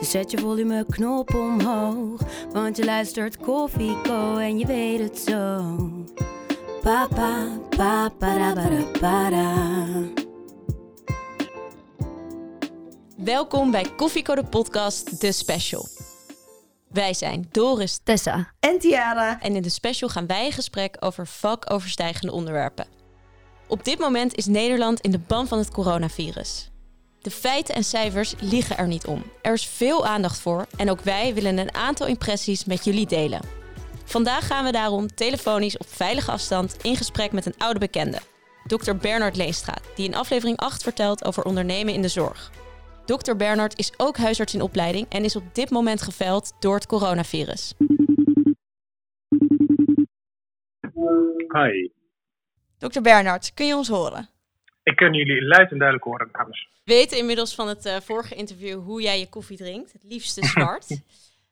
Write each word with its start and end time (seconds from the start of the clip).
Dus 0.00 0.10
zet 0.10 0.30
je 0.30 0.38
volumeknop 0.38 1.34
omhoog. 1.34 2.20
Want 2.52 2.76
je 2.76 2.84
luistert 2.84 3.36
Koffieko 3.36 4.36
en 4.36 4.58
je 4.58 4.66
weet 4.66 5.00
het 5.00 5.18
zo. 5.18 5.76
Papa, 6.82 7.58
papa, 7.68 8.54
da, 8.54 8.54
ba, 9.00 9.30
da. 9.30 9.86
Welkom 13.16 13.70
bij 13.70 13.86
Koffieko 13.96 14.34
de 14.34 14.44
podcast, 14.44 15.20
de 15.20 15.32
special. 15.32 15.86
Wij 16.88 17.14
zijn 17.14 17.48
Doris 17.50 18.00
Tessa. 18.02 18.52
en 18.60 18.78
Tiara. 18.78 19.40
en 19.40 19.56
in 19.56 19.62
de 19.62 19.68
special 19.68 20.08
gaan 20.08 20.26
wij 20.26 20.44
in 20.44 20.52
gesprek 20.52 20.96
over 21.00 21.26
vakoverstijgende 21.26 22.32
onderwerpen. 22.32 22.86
Op 23.68 23.84
dit 23.84 23.98
moment 23.98 24.34
is 24.34 24.46
Nederland 24.46 25.00
in 25.00 25.10
de 25.10 25.20
ban 25.26 25.48
van 25.48 25.58
het 25.58 25.70
coronavirus. 25.70 26.70
De 27.22 27.30
feiten 27.30 27.74
en 27.74 27.84
cijfers 27.84 28.34
liegen 28.40 28.76
er 28.76 28.86
niet 28.86 29.06
om. 29.06 29.22
Er 29.42 29.52
is 29.52 29.66
veel 29.66 30.06
aandacht 30.06 30.40
voor 30.40 30.66
en 30.76 30.90
ook 30.90 31.00
wij 31.00 31.34
willen 31.34 31.58
een 31.58 31.74
aantal 31.74 32.06
impressies 32.06 32.64
met 32.64 32.84
jullie 32.84 33.06
delen. 33.06 33.40
Vandaag 34.04 34.46
gaan 34.46 34.64
we 34.64 34.72
daarom 34.72 35.06
telefonisch 35.06 35.78
op 35.78 35.86
veilige 35.86 36.30
afstand 36.30 36.76
in 36.82 36.96
gesprek 36.96 37.32
met 37.32 37.46
een 37.46 37.54
oude 37.58 37.78
bekende, 37.78 38.18
Dr. 38.66 38.94
Bernard 38.94 39.36
Leenstra, 39.36 39.74
die 39.94 40.06
in 40.06 40.14
aflevering 40.14 40.56
8 40.56 40.82
vertelt 40.82 41.24
over 41.24 41.42
ondernemen 41.44 41.94
in 41.94 42.02
de 42.02 42.08
zorg. 42.08 42.50
Dr. 43.04 43.36
Bernard 43.36 43.78
is 43.78 43.92
ook 43.96 44.16
huisarts 44.16 44.54
in 44.54 44.62
opleiding 44.62 45.06
en 45.08 45.24
is 45.24 45.36
op 45.36 45.54
dit 45.54 45.70
moment 45.70 46.02
geveld 46.02 46.56
door 46.60 46.74
het 46.74 46.86
coronavirus. 46.86 47.74
Hi. 51.48 51.90
Dr. 52.78 53.00
Bernard, 53.00 53.54
kun 53.54 53.66
je 53.66 53.76
ons 53.76 53.88
horen? 53.88 54.28
Ik 54.82 54.96
kan 54.96 55.12
jullie 55.12 55.44
luid 55.44 55.70
en 55.70 55.78
duidelijk 55.78 56.04
horen, 56.04 56.28
dames. 56.32 56.68
We 56.84 56.92
weten 56.94 57.18
inmiddels 57.18 57.54
van 57.54 57.68
het 57.68 57.86
eh, 57.86 57.96
vorige 57.96 58.34
interview 58.34 58.82
hoe 58.82 59.02
jij 59.02 59.18
je 59.18 59.28
koffie 59.28 59.56
drinkt. 59.56 59.92
Het 59.92 60.04
liefste 60.04 60.44
zwart. 60.54 60.88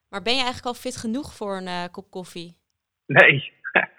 maar 0.09 0.23
ben 0.23 0.35
je 0.35 0.43
eigenlijk 0.43 0.67
al 0.67 0.81
fit 0.81 0.97
genoeg 0.97 1.35
voor 1.35 1.57
een 1.57 1.67
eh, 1.67 1.85
kop 1.91 2.11
koffie? 2.11 2.57
Nee, 3.07 3.57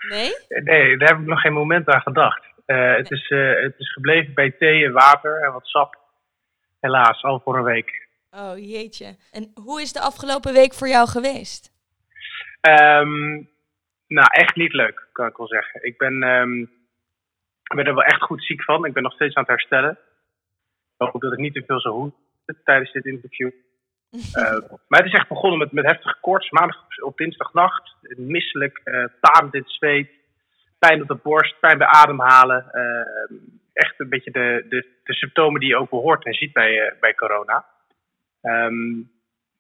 Nee? 0.09 0.31
nee, 0.71 0.97
daar 0.97 1.09
heb 1.09 1.19
ik 1.19 1.25
nog 1.25 1.41
geen 1.41 1.53
moment 1.53 1.87
aan 1.87 2.01
gedacht. 2.01 2.45
Eh, 2.65 2.95
het, 2.95 3.11
is, 3.11 3.29
het 3.29 3.75
is 3.77 3.93
gebleven 3.93 4.33
bij 4.33 4.51
thee 4.51 4.85
en 4.85 4.91
water 4.91 5.43
en 5.43 5.51
wat 5.53 5.65
sap. 5.67 5.97
Helaas, 6.79 7.23
al 7.23 7.39
voor 7.39 7.57
een 7.57 7.63
week. 7.63 8.07
Oh 8.31 8.57
jeetje. 8.57 9.17
En 9.31 9.51
hoe 9.63 9.81
is 9.81 9.93
de 9.93 9.99
afgelopen 9.99 10.53
week 10.53 10.73
voor 10.73 10.87
jou 10.87 11.07
geweest? 11.07 11.71
Ehm, 12.61 13.31
nou, 14.07 14.27
echt 14.29 14.55
niet 14.55 14.73
leuk, 14.73 15.07
kan 15.11 15.27
ik 15.27 15.37
wel 15.37 15.47
zeggen. 15.47 15.83
Ik 15.83 15.97
ben, 15.97 16.23
ehm, 16.23 16.61
ik 17.63 17.75
ben 17.75 17.85
er 17.85 17.95
wel 17.95 18.03
echt 18.03 18.21
goed 18.21 18.43
ziek 18.43 18.63
van. 18.63 18.85
Ik 18.85 18.93
ben 18.93 19.03
nog 19.03 19.13
steeds 19.13 19.35
aan 19.35 19.43
het 19.43 19.51
herstellen. 19.51 19.97
Ik 21.07 21.11
hoop 21.11 21.21
dat 21.21 21.33
ik 21.33 21.39
niet 21.39 21.53
te 21.53 21.63
veel 21.67 21.79
zou 21.79 21.95
hoesten 21.95 22.63
tijdens 22.63 22.91
dit 22.91 23.05
interview. 23.05 23.51
Eh, 24.33 24.59
maar 24.87 24.99
het 24.99 25.05
is 25.05 25.19
echt 25.19 25.27
begonnen 25.27 25.59
met, 25.59 25.71
met 25.71 25.85
heftige 25.85 26.17
koorts. 26.21 26.49
Maandag 26.49 26.77
op 27.03 27.17
dinsdagnacht. 27.17 27.95
Misselijk, 28.17 28.81
tarend 29.21 29.53
in 29.53 29.61
het 29.61 29.71
zweet. 29.71 30.09
Pijn 30.79 31.01
op 31.01 31.07
de 31.07 31.15
borst, 31.15 31.59
pijn 31.59 31.77
bij 31.77 31.87
ademhalen. 31.87 32.71
eh, 32.71 33.37
echt 33.73 33.99
een 33.99 34.09
beetje 34.09 34.31
de, 34.31 34.65
de, 34.69 34.87
de 35.03 35.13
symptomen 35.13 35.59
die 35.59 35.69
je 35.69 35.77
ook 35.77 35.91
wel 35.91 36.01
hoort 36.01 36.25
en 36.25 36.33
ziet 36.33 36.53
bij, 36.53 36.93
bij 36.99 37.15
corona. 37.15 37.65
Ehm, 38.41 39.01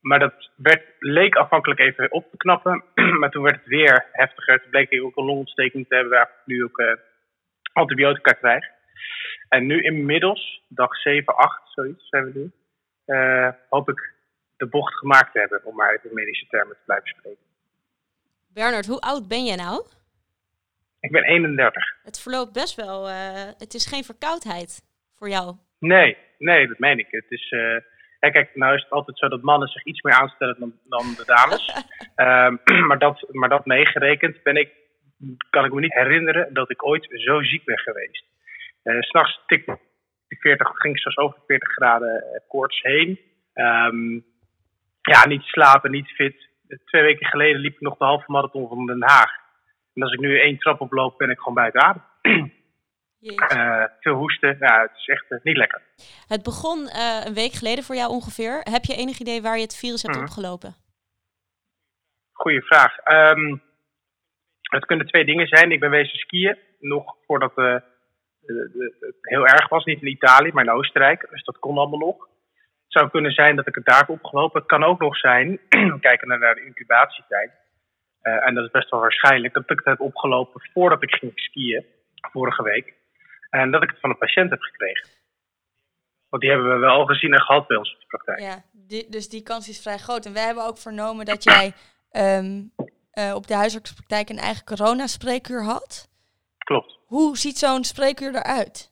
maar 0.01 0.19
dat 0.19 0.49
werd, 0.55 0.83
leek 0.99 1.35
afhankelijk 1.35 1.79
even 1.79 2.11
op 2.11 2.29
te 2.31 2.37
knappen. 2.37 2.83
maar 3.19 3.29
toen 3.29 3.43
werd 3.43 3.55
het 3.55 3.67
weer 3.67 4.05
heftiger. 4.11 4.61
Toen 4.61 4.69
bleek 4.71 4.89
ik 4.89 5.03
ook 5.03 5.17
een 5.17 5.25
longontsteking 5.25 5.87
te 5.87 5.95
hebben 5.95 6.13
waar 6.13 6.29
ik 6.29 6.45
nu 6.45 6.63
ook 6.63 6.97
antibiotica 7.73 8.31
krijg. 8.31 8.65
En 9.49 9.65
nu 9.65 9.81
inmiddels, 9.81 10.63
dag 10.67 10.95
7, 10.95 11.35
8, 11.35 11.61
zoiets 11.73 12.09
zijn 12.09 12.23
we 12.23 12.39
nu, 12.39 12.51
eh, 13.05 13.49
hoop 13.69 13.89
ik 13.89 14.13
de 14.57 14.67
bocht 14.67 14.93
gemaakt 14.93 15.31
te 15.31 15.39
hebben, 15.39 15.65
om 15.65 15.75
maar 15.75 15.93
even 15.93 16.13
medische 16.13 16.47
termen 16.47 16.75
te 16.75 16.81
blijven 16.85 17.07
spreken. 17.07 17.43
Bernard, 18.53 18.85
hoe 18.85 18.99
oud 18.99 19.27
ben 19.27 19.45
jij 19.45 19.55
nou? 19.55 19.85
Ik 20.99 21.11
ben 21.11 21.23
31. 21.23 21.95
Het 22.03 22.19
verloopt 22.19 22.53
best 22.53 22.75
wel. 22.75 23.09
eh, 23.09 23.47
het 23.57 23.73
is 23.73 23.85
geen 23.85 24.03
verkoudheid 24.03 24.81
voor 25.15 25.29
jou. 25.29 25.55
Nee, 25.79 26.17
nee, 26.37 26.67
dat 26.67 26.79
meen 26.79 26.99
ik. 26.99 27.07
Het 27.09 27.25
is, 27.29 27.51
eh, 27.51 27.77
hè, 28.19 28.31
kijk, 28.31 28.55
nou 28.55 28.75
is 28.75 28.81
het 28.81 28.91
altijd 28.91 29.17
zo 29.17 29.27
dat 29.27 29.41
mannen 29.41 29.67
zich 29.67 29.83
iets 29.85 30.01
meer 30.01 30.13
aanstellen 30.13 30.59
dan, 30.59 30.73
dan 30.83 31.05
de 31.17 31.25
dames. 31.25 31.73
Ehm, 32.15 32.55
maar, 32.87 32.99
dat, 32.99 33.25
maar 33.31 33.49
dat 33.49 33.65
meegerekend 33.65 34.43
ben 34.43 34.55
ik, 34.55 34.73
kan 35.49 35.65
ik 35.65 35.73
me 35.73 35.79
niet 35.79 35.93
herinneren 35.93 36.53
dat 36.53 36.69
ik 36.69 36.85
ooit 36.85 37.07
zo 37.09 37.41
ziek 37.43 37.65
ben 37.65 37.79
geweest. 37.79 38.23
Eh, 38.89 39.01
S'nachts 39.01 39.39
tikte 39.45 39.79
ik 40.27 40.39
40, 40.39 40.67
ging 40.77 40.95
ik 40.95 41.01
zelfs 41.01 41.17
over 41.17 41.39
40 41.47 41.69
graden 41.71 42.21
eh, 42.23 42.39
koorts 42.47 42.81
heen. 42.81 43.19
Ehm, 43.53 44.13
ja, 45.01 45.27
niet 45.27 45.43
slapen, 45.43 45.91
niet 45.91 46.09
fit. 46.09 46.47
Twee 46.85 47.01
weken 47.01 47.25
geleden 47.27 47.61
liep 47.61 47.73
ik 47.73 47.79
nog 47.81 47.97
de 47.97 48.05
halve 48.05 48.31
marathon 48.31 48.67
van 48.67 48.85
Den 48.85 49.03
Haag. 49.03 49.31
En 49.93 50.03
als 50.03 50.13
ik 50.13 50.19
nu 50.19 50.39
één 50.39 50.57
trap 50.57 50.81
oploop, 50.81 51.17
ben 51.17 51.29
ik 51.29 51.37
gewoon 51.37 51.53
buiten 51.53 51.81
adem. 51.81 52.03
Eh, 53.47 53.83
veel 53.99 54.13
hoesten, 54.15 54.57
ja, 54.59 54.81
het 54.81 54.91
is 54.95 55.07
echt 55.07 55.25
eh, 55.31 55.39
niet 55.43 55.57
lekker. 55.57 55.81
Het 56.27 56.43
begon 56.43 56.79
een 57.25 57.33
week 57.33 57.51
geleden 57.51 57.83
voor 57.83 57.95
jou 57.95 58.09
ongeveer. 58.11 58.59
Heb 58.71 58.83
je 58.83 58.95
enig 58.95 59.19
idee 59.19 59.41
waar 59.41 59.55
je 59.55 59.61
het 59.63 59.77
virus 59.77 60.01
hebt 60.01 60.15
Mhm. 60.15 60.23
opgelopen? 60.25 60.75
Goeie 62.31 62.61
vraag. 62.61 62.97
Ehm, 62.97 63.57
het 64.61 64.85
kunnen 64.85 65.07
twee 65.07 65.25
dingen 65.25 65.47
zijn. 65.47 65.71
Ik 65.71 65.79
ben 65.79 65.89
wezen 65.89 66.17
skiën, 66.19 66.57
nog 66.79 67.15
voordat 67.25 67.55
de- 67.55 67.83
het 68.99 69.15
heel 69.21 69.47
erg 69.47 69.69
was. 69.69 69.85
Niet 69.85 70.01
in 70.01 70.07
Italië, 70.07 70.51
maar 70.51 70.63
in 70.63 70.71
Oostenrijk. 70.71 71.27
Dus 71.29 71.43
dat 71.43 71.59
kon 71.59 71.77
allemaal 71.77 71.99
nog. 71.99 72.27
Het 72.83 72.97
zou 72.97 73.09
kunnen 73.09 73.31
zijn 73.31 73.55
dat 73.55 73.67
ik 73.67 73.75
het 73.75 73.85
daar 73.85 73.99
heb 73.99 74.09
opgelopen. 74.09 74.59
Het 74.59 74.69
kan 74.69 74.83
ook 74.83 74.99
nog 74.99 75.17
zijn, 75.17 75.59
kijken 76.07 76.27
naar 76.27 76.55
de 76.55 76.65
incubatietijd. 76.65 77.51
eh, 78.21 78.47
en 78.47 78.53
dat 78.53 78.65
is 78.65 78.71
best 78.71 78.89
wel 78.89 78.99
waarschijnlijk, 78.99 79.53
dat 79.53 79.63
ik 79.63 79.77
het 79.77 79.85
heb 79.85 79.99
opgelopen 79.99 80.69
voordat 80.73 81.03
ik 81.03 81.11
ging 81.15 81.31
skiën, 81.35 81.85
vorige 82.15 82.63
week. 82.63 82.93
En 83.49 83.71
dat 83.71 83.83
ik 83.83 83.89
het 83.89 83.99
van 83.99 84.09
een 84.09 84.17
patiënt 84.17 84.49
heb 84.49 84.61
gekregen. 84.61 85.09
Want 86.29 86.41
die 86.41 86.51
hebben 86.51 86.69
we 86.69 86.77
wel 86.77 87.05
gezien 87.05 87.33
en 87.33 87.41
gehad 87.41 87.67
bij 87.67 87.77
ons 87.77 87.91
in 87.91 87.99
de 87.99 88.05
praktijk. 88.05 88.39
Ja, 88.39 88.63
dus 89.09 89.29
die 89.29 89.43
kans 89.43 89.69
is 89.69 89.81
vrij 89.81 89.97
groot. 89.97 90.25
En 90.25 90.33
wij 90.33 90.45
hebben 90.45 90.65
ook 90.65 90.77
vernomen 90.77 91.25
dat 91.25 91.43
jij 91.43 91.73
ehm, 92.11 92.61
eh, 93.11 93.35
op 93.35 93.47
de 93.47 93.55
huisartspraktijk 93.55 94.29
een 94.29 94.37
eigen 94.37 94.65
coronaspreekuur 94.65 95.63
had. 95.63 96.08
Klopt. 96.69 96.99
Hoe 97.05 97.37
ziet 97.37 97.57
zo'n 97.57 97.83
spreekuur 97.83 98.35
eruit? 98.35 98.91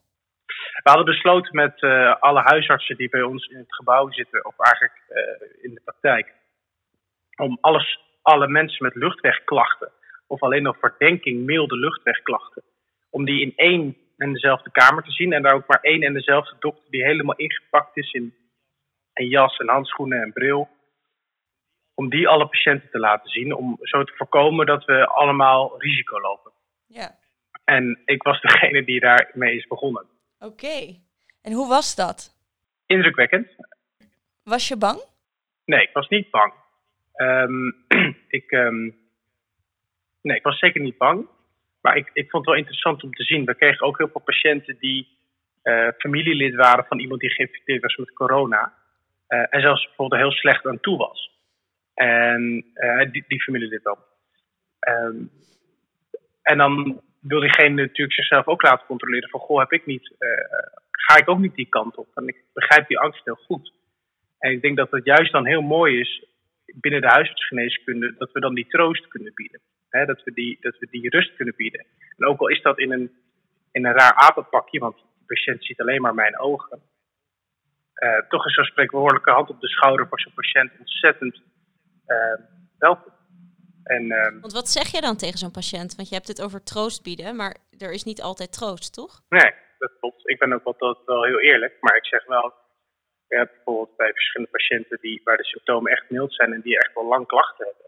We 0.82 0.90
hadden 0.90 1.04
besloten 1.04 1.56
met 1.56 1.82
eh, 1.82 2.14
alle 2.20 2.40
huisartsen 2.40 2.96
die 2.96 3.08
bij 3.08 3.22
ons 3.22 3.46
in 3.46 3.58
het 3.58 3.74
gebouw 3.74 4.10
zitten, 4.10 4.44
of 4.44 4.54
eigenlijk 4.58 5.00
eh, 5.08 5.64
in 5.64 5.74
de 5.74 5.80
praktijk, 5.84 6.34
om 7.36 7.58
alles, 7.60 8.00
alle 8.22 8.48
mensen 8.48 8.84
met 8.84 8.94
luchtwegklachten, 8.94 9.92
of 10.26 10.42
alleen 10.42 10.62
nog 10.62 10.78
verdenking 10.78 11.44
milde 11.44 11.76
luchtwegklachten, 11.76 12.62
om 13.10 13.24
die 13.24 13.40
in 13.40 13.52
één 13.56 13.96
en 14.16 14.32
dezelfde 14.32 14.70
kamer 14.70 15.02
te 15.02 15.12
zien. 15.12 15.32
En 15.32 15.42
daar 15.42 15.54
ook 15.54 15.66
maar 15.66 15.80
één 15.80 16.02
en 16.02 16.12
dezelfde 16.12 16.56
dokter 16.58 16.90
die 16.90 17.04
helemaal 17.04 17.36
ingepakt 17.36 17.96
is 17.96 18.12
in 18.12 18.34
een 19.12 19.28
jas 19.28 19.58
en 19.58 19.68
handschoenen 19.68 20.22
en 20.22 20.32
bril. 20.32 20.68
Om 21.94 22.08
die 22.08 22.28
alle 22.28 22.48
patiënten 22.48 22.90
te 22.90 22.98
laten 22.98 23.30
zien, 23.30 23.54
om 23.54 23.78
zo 23.80 24.04
te 24.04 24.12
voorkomen 24.16 24.66
dat 24.66 24.84
we 24.84 25.06
allemaal 25.06 25.74
risico 25.80 26.20
lopen. 26.20 26.52
Ja, 26.86 27.17
En 27.68 27.98
ik 28.04 28.22
was 28.22 28.40
degene 28.40 28.84
die 28.84 29.00
daarmee 29.00 29.56
is 29.56 29.66
begonnen. 29.66 30.06
oké. 30.38 30.96
En 31.42 31.52
hoe 31.52 31.68
was 31.68 31.94
dat? 31.94 32.34
Indrukwekkend. 32.86 33.48
Was 34.42 34.68
je 34.68 34.76
bang? 34.76 35.00
Nee, 35.64 35.82
ik 35.82 35.92
was 35.92 36.08
niet 36.08 36.30
bang. 36.30 36.52
Ehm, 37.12 37.68
ik, 38.38 38.50
ehm, 38.50 38.90
nee, 40.22 40.36
ik 40.36 40.42
was 40.42 40.58
zeker 40.58 40.80
niet 40.80 40.98
bang. 40.98 41.26
Maar 41.80 41.96
ik, 41.96 42.10
ik 42.12 42.30
vond 42.30 42.44
het 42.44 42.54
wel 42.54 42.62
interessant 42.62 43.02
om 43.02 43.12
te 43.12 43.24
zien. 43.24 43.44
We 43.44 43.54
kregen 43.54 43.86
ook 43.86 43.98
heel 43.98 44.08
veel 44.08 44.20
patiënten 44.20 44.76
die 44.78 45.18
eh, 45.62 45.88
familielid 45.98 46.54
waren 46.54 46.84
van 46.84 46.98
iemand 46.98 47.20
die 47.20 47.30
geïnfecteerd 47.30 47.82
was 47.82 47.96
met 47.96 48.12
corona. 48.12 48.74
Eh, 49.26 49.46
en 49.50 49.60
zelfs 49.60 49.86
bijvoorbeeld 49.86 50.20
heel 50.20 50.32
slecht 50.32 50.66
aan 50.66 50.80
toe 50.80 50.96
was. 50.96 51.30
En 51.94 52.64
eh, 52.74 53.12
die, 53.12 53.24
die 53.28 53.42
familielid 53.42 53.82
dan. 53.82 53.98
Ehm, 54.78 55.22
en 56.42 56.58
dan 56.58 57.02
wil 57.20 57.40
diegene 57.40 57.82
natuurlijk 57.82 58.12
zichzelf 58.12 58.46
ook 58.46 58.62
laten 58.62 58.86
controleren. 58.86 59.28
Van, 59.28 59.40
goh, 59.40 59.58
heb 59.58 59.72
ik 59.72 59.86
niet, 59.86 60.14
eh, 60.18 60.28
ga 60.90 61.16
ik 61.16 61.28
ook 61.28 61.38
niet 61.38 61.54
die 61.54 61.68
kant 61.68 61.96
op? 61.96 62.08
En 62.14 62.28
ik 62.28 62.44
begrijp 62.52 62.88
die 62.88 62.98
angst 62.98 63.24
heel 63.24 63.34
goed. 63.46 63.72
En 64.38 64.52
ik 64.52 64.62
denk 64.62 64.76
dat 64.76 64.90
het 64.90 65.04
juist 65.04 65.32
dan 65.32 65.46
heel 65.46 65.62
mooi 65.62 66.00
is 66.00 66.26
binnen 66.74 67.00
de 67.00 67.08
huisartsgeneeskunde, 67.08 68.14
dat 68.18 68.32
we 68.32 68.40
dan 68.40 68.54
die 68.54 68.66
troost 68.66 69.08
kunnen 69.08 69.34
bieden. 69.34 69.60
Dat, 69.90 70.22
we 70.22 70.32
die, 70.32 70.58
dat 70.60 70.78
we 70.78 70.86
die 70.90 71.08
rust 71.08 71.36
kunnen 71.36 71.54
bieden. 71.56 71.86
En 72.16 72.26
ook 72.26 72.40
al 72.40 72.48
is 72.48 72.62
dat 72.62 72.78
in 72.78 72.92
een, 72.92 73.10
in 73.72 73.86
een 73.86 73.92
raar 73.92 74.14
apenpakje, 74.14 74.78
want 74.78 74.96
de 74.96 75.24
patiënt 75.26 75.64
ziet 75.64 75.80
alleen 75.80 76.00
maar 76.00 76.14
mijn 76.14 76.38
ogen. 76.38 76.80
Uh, 78.04 78.28
toch 78.28 78.46
is 78.46 78.54
zo'n 78.54 78.64
spreekwoordelijke 78.64 79.30
hand 79.30 79.50
op 79.50 79.60
de 79.60 79.68
schouder 79.68 80.08
voor 80.08 80.20
zo'n 80.20 80.34
patiënt 80.34 80.72
ontzettend 80.78 81.42
uh, 82.06 82.46
welkom. 82.78 83.12
En, 83.88 84.04
uh, 84.04 84.40
Want 84.40 84.52
wat 84.52 84.68
zeg 84.68 84.86
je 84.92 85.00
dan 85.00 85.16
tegen 85.16 85.38
zo'n 85.38 85.58
patiënt? 85.60 85.94
Want 85.96 86.08
je 86.08 86.14
hebt 86.14 86.28
het 86.28 86.42
over 86.42 86.62
troost 86.62 87.02
bieden, 87.02 87.36
maar 87.36 87.56
er 87.78 87.92
is 87.92 88.04
niet 88.04 88.22
altijd 88.22 88.52
troost, 88.52 88.92
toch? 88.94 89.12
Nee, 89.28 89.52
dat 89.78 89.92
klopt. 90.00 90.28
Ik 90.28 90.38
ben 90.38 90.52
ook 90.52 90.78
wel, 90.78 91.02
wel 91.06 91.24
heel 91.24 91.40
eerlijk, 91.40 91.76
maar 91.80 91.96
ik 91.96 92.06
zeg 92.06 92.24
wel, 92.24 92.54
je 93.28 93.36
hebt 93.36 93.52
bijvoorbeeld 93.54 93.96
bij 93.96 94.12
verschillende 94.12 94.52
patiënten 94.52 94.98
die, 95.00 95.20
waar 95.24 95.36
de 95.36 95.44
symptomen 95.44 95.92
echt 95.92 96.10
mild 96.10 96.34
zijn 96.34 96.52
en 96.52 96.60
die 96.60 96.78
echt 96.78 96.94
wel 96.94 97.06
lang 97.06 97.26
klachten 97.26 97.66
hebben. 97.66 97.86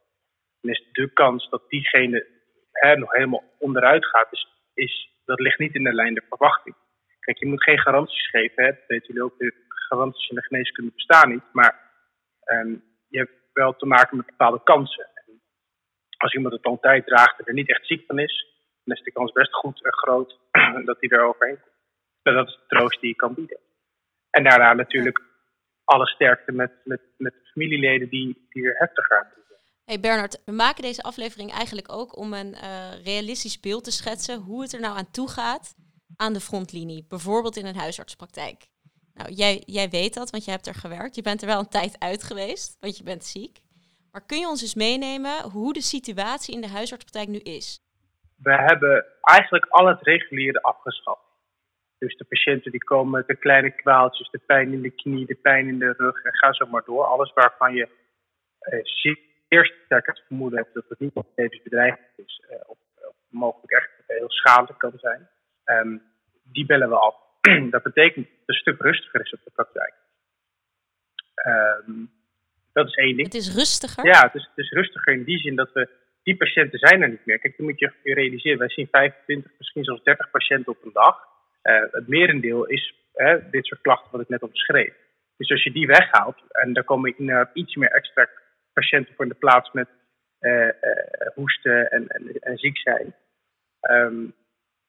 Dan 0.60 0.70
is 0.70 0.88
de 0.92 1.12
kans 1.12 1.48
dat 1.48 1.62
diegene 1.68 2.26
hè, 2.72 2.96
nog 2.96 3.12
helemaal 3.12 3.44
onderuit 3.58 4.06
gaat, 4.06 4.28
is, 4.30 4.46
is, 4.74 5.10
dat 5.24 5.40
ligt 5.40 5.58
niet 5.58 5.74
in 5.74 5.84
de 5.84 5.92
lijn 5.92 6.14
der 6.14 6.24
verwachting. 6.28 6.76
Kijk, 7.20 7.38
je 7.38 7.46
moet 7.46 7.62
geen 7.62 7.78
garanties 7.78 8.30
geven, 8.30 8.64
hè. 8.64 8.70
dat 8.70 8.86
weten 8.86 9.06
jullie 9.06 9.22
ook, 9.22 9.38
de 9.38 9.54
garanties 9.88 10.28
in 10.28 10.36
de 10.36 10.42
geneeskunde 10.42 10.92
bestaan 10.94 11.28
niet, 11.28 11.44
maar 11.52 11.90
um, 12.44 12.84
je 13.08 13.18
hebt 13.18 13.32
wel 13.52 13.76
te 13.76 13.86
maken 13.86 14.16
met 14.16 14.26
bepaalde 14.26 14.62
kansen. 14.62 15.09
Als 16.22 16.34
iemand 16.34 16.54
het 16.54 16.64
al 16.64 16.78
tijd 16.80 17.06
draagt 17.06 17.38
en 17.38 17.44
er 17.44 17.54
niet 17.54 17.70
echt 17.70 17.86
ziek 17.86 18.04
van 18.06 18.18
is, 18.18 18.46
dan 18.84 18.96
is 18.96 19.02
de 19.02 19.12
kans 19.12 19.32
best 19.32 19.54
goed 19.54 19.84
en 19.84 19.92
groot 19.92 20.38
dat 20.88 20.96
hij 21.00 21.08
er 21.08 21.24
overheen 21.28 21.60
komt. 21.60 21.74
Dat 22.22 22.48
is 22.48 22.54
de 22.54 22.76
troost 22.76 23.00
die 23.00 23.08
je 23.08 23.16
kan 23.16 23.34
bieden. 23.34 23.58
En 24.30 24.44
daarna 24.44 24.72
natuurlijk 24.72 25.22
alle 25.84 26.06
sterkte 26.06 26.52
met, 26.52 26.72
met, 26.84 27.00
met 27.16 27.34
familieleden 27.52 28.08
die, 28.08 28.46
die 28.48 28.66
er 28.66 28.78
heftiger 28.78 29.18
aan 29.18 29.30
doen. 29.34 29.40
Hey 29.84 30.00
Bernard, 30.00 30.42
we 30.44 30.52
maken 30.52 30.82
deze 30.82 31.02
aflevering 31.02 31.52
eigenlijk 31.52 31.92
ook 31.92 32.16
om 32.16 32.32
een 32.32 32.54
uh, 32.54 33.04
realistisch 33.04 33.60
beeld 33.60 33.84
te 33.84 33.90
schetsen 33.90 34.38
hoe 34.38 34.62
het 34.62 34.72
er 34.72 34.80
nou 34.80 34.96
aan 34.96 35.10
toe 35.10 35.28
gaat 35.28 35.74
aan 36.16 36.32
de 36.32 36.40
frontlinie, 36.40 37.04
bijvoorbeeld 37.08 37.56
in 37.56 37.66
een 37.66 37.76
huisartspraktijk. 37.76 38.66
Nou, 39.14 39.32
jij, 39.32 39.62
jij 39.66 39.88
weet 39.88 40.14
dat, 40.14 40.30
want 40.30 40.44
je 40.44 40.50
hebt 40.50 40.66
er 40.66 40.74
gewerkt. 40.74 41.14
Je 41.14 41.22
bent 41.22 41.40
er 41.40 41.46
wel 41.46 41.58
een 41.58 41.68
tijd 41.68 41.96
uit 41.98 42.22
geweest, 42.22 42.76
want 42.80 42.96
je 42.96 43.02
bent 43.02 43.24
ziek. 43.24 43.60
Maar 44.12 44.26
kun 44.26 44.38
je 44.38 44.48
ons 44.48 44.62
eens 44.62 44.74
meenemen 44.74 45.42
hoe 45.42 45.72
de 45.72 45.82
situatie 45.82 46.54
in 46.54 46.60
de 46.60 46.68
huisartspraktijk 46.68 47.28
nu 47.28 47.38
is? 47.38 47.80
We 48.36 48.54
hebben 48.54 49.04
eigenlijk 49.20 49.66
al 49.66 49.86
het 49.86 50.02
reguliere 50.02 50.62
afgeschaft. 50.62 51.28
Dus 51.98 52.16
de 52.16 52.24
patiënten 52.24 52.70
die 52.70 52.84
komen 52.84 53.10
met 53.10 53.26
de 53.26 53.36
kleine 53.36 53.70
kwaaltjes, 53.70 54.30
de 54.30 54.38
pijn 54.46 54.72
in 54.72 54.82
de 54.82 54.90
knie, 54.90 55.26
de 55.26 55.34
pijn 55.34 55.68
in 55.68 55.78
de 55.78 55.94
rug 55.96 56.24
en 56.24 56.34
ga 56.34 56.52
zo 56.52 56.66
maar 56.66 56.84
door. 56.84 57.04
Alles 57.04 57.32
waarvan 57.32 57.74
je 57.74 57.88
eh, 58.58 59.14
eerst 59.48 59.74
sterk 59.84 60.06
het 60.06 60.22
vermoeden 60.26 60.58
hebt 60.58 60.74
dat 60.74 60.84
het 60.88 60.98
niet 60.98 61.14
op 61.14 61.26
levensbedreigend 61.36 62.08
is 62.16 62.44
eh, 62.48 62.56
of, 62.66 62.78
mogelijk 63.28 63.72
echt 63.72 63.90
heel 64.06 64.30
schadelijk 64.30 64.78
kan 64.78 64.92
zijn. 64.96 65.28
Um, 65.64 66.02
die 66.42 66.66
bellen 66.66 66.88
we 66.88 66.98
af. 66.98 67.16
dat 67.70 67.82
betekent 67.82 68.26
dat 68.26 68.36
het 68.38 68.48
een 68.48 68.54
stuk 68.54 68.80
rustiger 68.80 69.20
is 69.20 69.32
op 69.32 69.40
de 69.44 69.50
praktijk. 69.50 69.94
Um, 71.86 72.10
dat 72.72 72.86
is 72.86 72.94
één 72.94 73.16
ding. 73.16 73.32
Het 73.32 73.42
is 73.42 73.54
rustiger? 73.54 74.06
Ja, 74.06 74.20
het 74.20 74.34
is, 74.34 74.50
het 74.54 74.64
is 74.64 74.70
rustiger 74.70 75.12
in 75.12 75.24
die 75.24 75.38
zin 75.38 75.56
dat 75.56 75.72
we 75.72 75.88
die 76.22 76.36
patiënten 76.36 76.78
zijn 76.78 77.02
er 77.02 77.08
niet 77.08 77.26
meer. 77.26 77.38
Kijk, 77.38 77.56
dan 77.56 77.66
moet 77.66 77.78
je 77.78 77.92
je 78.02 78.14
realiseren, 78.14 78.58
wij 78.58 78.68
zien 78.68 78.88
25, 78.90 79.50
misschien 79.58 79.84
zelfs 79.84 80.02
30 80.02 80.30
patiënten 80.30 80.72
op 80.72 80.84
een 80.84 80.92
dag. 80.92 81.16
Uh, 81.62 81.82
het 81.90 82.08
merendeel 82.08 82.66
is 82.66 82.94
uh, 83.14 83.34
dit 83.50 83.66
soort 83.66 83.80
klachten 83.80 84.10
wat 84.10 84.20
ik 84.20 84.28
net 84.28 84.42
omschreef. 84.42 84.94
Dus 85.36 85.50
als 85.50 85.62
je 85.62 85.72
die 85.72 85.86
weghaalt 85.86 86.42
en 86.48 86.72
dan 86.72 86.84
komen 86.84 87.18
inderdaad 87.18 87.50
iets 87.52 87.74
meer 87.74 87.90
extra 87.90 88.28
patiënten 88.72 89.14
voor 89.14 89.24
in 89.24 89.30
de 89.30 89.36
plaats 89.38 89.72
met 89.72 89.88
uh, 90.40 90.68
hoesten 91.34 91.90
en, 91.90 92.08
en, 92.08 92.40
en, 92.40 92.58
ziek 92.58 92.78
zijn. 92.78 93.14
Um, 93.80 94.34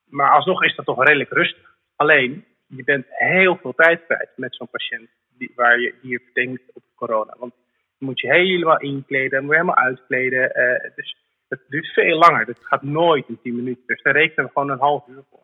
maar 0.04 0.30
alsnog 0.30 0.64
is 0.64 0.74
dat 0.74 0.84
toch 0.84 1.04
redelijk 1.04 1.30
rustig. 1.30 1.76
Alleen, 1.96 2.44
je 2.66 2.84
bent 2.84 3.06
heel 3.08 3.56
veel 3.56 3.74
tijd 3.74 4.04
kwijt 4.04 4.30
met 4.36 4.54
zo'n 4.54 4.70
patiënt 4.70 5.10
die, 5.38 5.52
waar 5.54 5.80
je 5.80 5.94
hier 6.02 6.22
denkt 6.32 6.62
op 6.72 6.82
corona. 6.94 7.34
Want 7.38 7.54
moet 8.02 8.20
je 8.20 8.32
helemaal 8.32 8.78
inkleden, 8.78 9.40
moet 9.40 9.50
je 9.50 9.60
helemaal 9.60 9.84
uitkleden. 9.84 10.52
dus 10.94 11.16
het 11.52 11.60
duurt 11.68 11.86
veel 11.86 12.18
langer. 12.18 12.46
Het 12.46 12.58
gaat 12.60 12.82
nooit 12.82 13.28
in 13.28 13.38
10 13.42 13.56
minuten. 13.56 13.82
Dus 13.86 14.02
daar 14.02 14.16
rekenen 14.16 14.44
we 14.44 14.52
gewoon 14.52 14.70
een 14.70 14.78
half 14.78 15.06
uur 15.08 15.22
voor. 15.30 15.42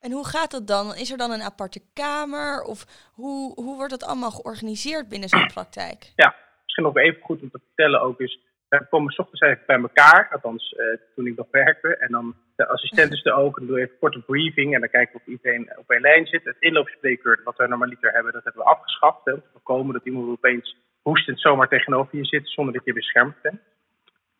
En 0.00 0.12
hoe 0.12 0.26
gaat 0.26 0.50
dat 0.50 0.66
dan? 0.66 0.86
Is 0.94 1.10
er 1.10 1.18
dan 1.18 1.30
een 1.30 1.42
aparte 1.42 1.80
kamer? 1.94 2.62
Of 2.62 3.10
hoe, 3.14 3.54
hoe 3.54 3.76
wordt 3.76 3.90
dat 3.90 4.04
allemaal 4.04 4.30
georganiseerd 4.30 5.08
binnen 5.08 5.28
zo'n 5.28 5.52
praktijk? 5.58 6.12
Ja, 6.16 6.34
misschien 6.62 6.84
nog 6.84 6.96
even 6.96 7.22
goed 7.22 7.42
om 7.42 7.50
te 7.50 7.60
vertellen 7.66 8.00
ook 8.00 8.20
is... 8.20 8.46
We 8.68 8.86
komen 8.90 9.12
s 9.12 9.18
ochtends 9.18 9.40
even 9.40 9.62
bij 9.66 9.80
elkaar, 9.80 10.28
althans 10.32 10.72
uh, 10.72 10.98
toen 11.14 11.26
ik 11.26 11.36
nog 11.36 11.46
werkte. 11.50 11.96
En 11.96 12.12
dan 12.12 12.34
de 12.56 12.68
assistent 12.68 13.12
is 13.12 13.24
er 13.24 13.32
ook. 13.32 13.58
En 13.58 13.66
dan 13.66 13.74
doe 13.74 13.82
even 13.82 13.92
een 13.92 13.98
korte 13.98 14.20
briefing. 14.20 14.74
En 14.74 14.80
dan 14.80 14.90
kijken 14.90 15.12
we 15.12 15.20
of 15.20 15.26
iedereen 15.26 15.70
op 15.78 15.90
een 15.90 16.00
lijn 16.00 16.26
zit. 16.26 16.44
Het 16.44 16.56
inloopspreekuur, 16.58 17.40
wat 17.44 17.56
we 17.56 17.66
normaliter 17.66 18.12
hebben, 18.12 18.32
dat 18.32 18.44
hebben 18.44 18.62
we 18.62 18.68
afgeschaft. 18.68 19.24
Hè, 19.24 19.32
om 19.32 19.40
te 19.40 19.48
voorkomen 19.52 19.92
dat 19.92 20.04
iemand 20.04 20.28
opeens 20.28 20.76
hoestend 21.08 21.40
zomaar 21.40 21.68
tegenover 21.68 22.16
je 22.16 22.24
zit 22.24 22.48
zonder 22.48 22.74
dat 22.74 22.84
je 22.84 22.92
beschermd 22.92 23.42
bent. 23.42 23.60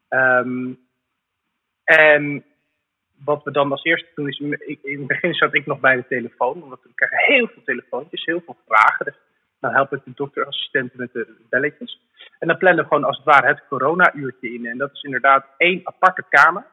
Um, 0.09 0.79
en 1.85 2.45
wat 3.25 3.45
we 3.45 3.51
dan 3.51 3.71
als 3.71 3.85
eerste 3.85 4.11
doen 4.15 4.29
is, 4.29 4.39
in 4.39 4.99
het 4.99 5.07
begin 5.07 5.35
zat 5.35 5.55
ik 5.55 5.67
nog 5.67 5.81
bij 5.81 5.97
de 5.97 6.07
telefoon, 6.09 6.63
omdat 6.63 6.83
we 6.83 6.95
krijgen 6.95 7.19
heel 7.19 7.49
veel 7.49 7.63
telefoontjes, 7.65 8.25
heel 8.25 8.43
veel 8.45 8.57
vragen. 8.67 9.05
Dus 9.05 9.19
dan 9.61 9.73
help 9.73 9.93
ik 9.93 10.01
de 10.05 10.13
dokterassistenten 10.15 10.99
met 10.99 11.13
de 11.13 11.37
belletjes. 11.49 12.01
En 12.39 12.49
dan 12.49 12.59
plannen 12.59 12.83
we 12.83 12.89
gewoon 12.89 13.05
als 13.05 13.17
het 13.17 13.27
ware 13.27 13.47
het 13.47 13.67
corona-uurtje 13.69 14.53
in. 14.53 14.67
En 14.67 14.79
dat 14.79 14.93
is 14.93 15.03
inderdaad 15.03 15.47
één 15.57 15.81
aparte 15.83 16.25
kamer 16.29 16.67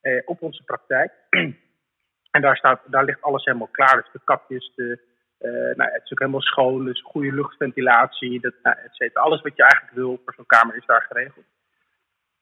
eh, 0.00 0.22
op 0.24 0.42
onze 0.42 0.62
praktijk. 0.64 1.12
en 2.34 2.40
daar, 2.40 2.56
staat, 2.56 2.80
daar 2.86 3.04
ligt 3.04 3.22
alles 3.22 3.44
helemaal 3.44 3.68
klaar. 3.70 3.96
Dus 3.96 4.12
de 4.12 4.20
kapjes, 4.24 4.72
de, 4.74 5.00
uh, 5.40 5.74
nou, 5.76 5.90
het 5.90 6.02
is 6.04 6.12
ook 6.12 6.18
helemaal 6.18 6.40
schoon, 6.40 6.84
dus 6.84 7.02
goede 7.02 7.32
luchtventilatie, 7.32 8.40
dat, 8.40 8.54
nou, 8.62 8.76
et 8.84 8.94
cetera. 8.94 9.22
Alles 9.22 9.42
wat 9.42 9.56
je 9.56 9.62
eigenlijk 9.62 9.94
wil 9.94 10.20
voor 10.24 10.34
zo'n 10.34 10.46
kamer 10.46 10.76
is 10.76 10.86
daar 10.86 11.02
geregeld. 11.02 11.44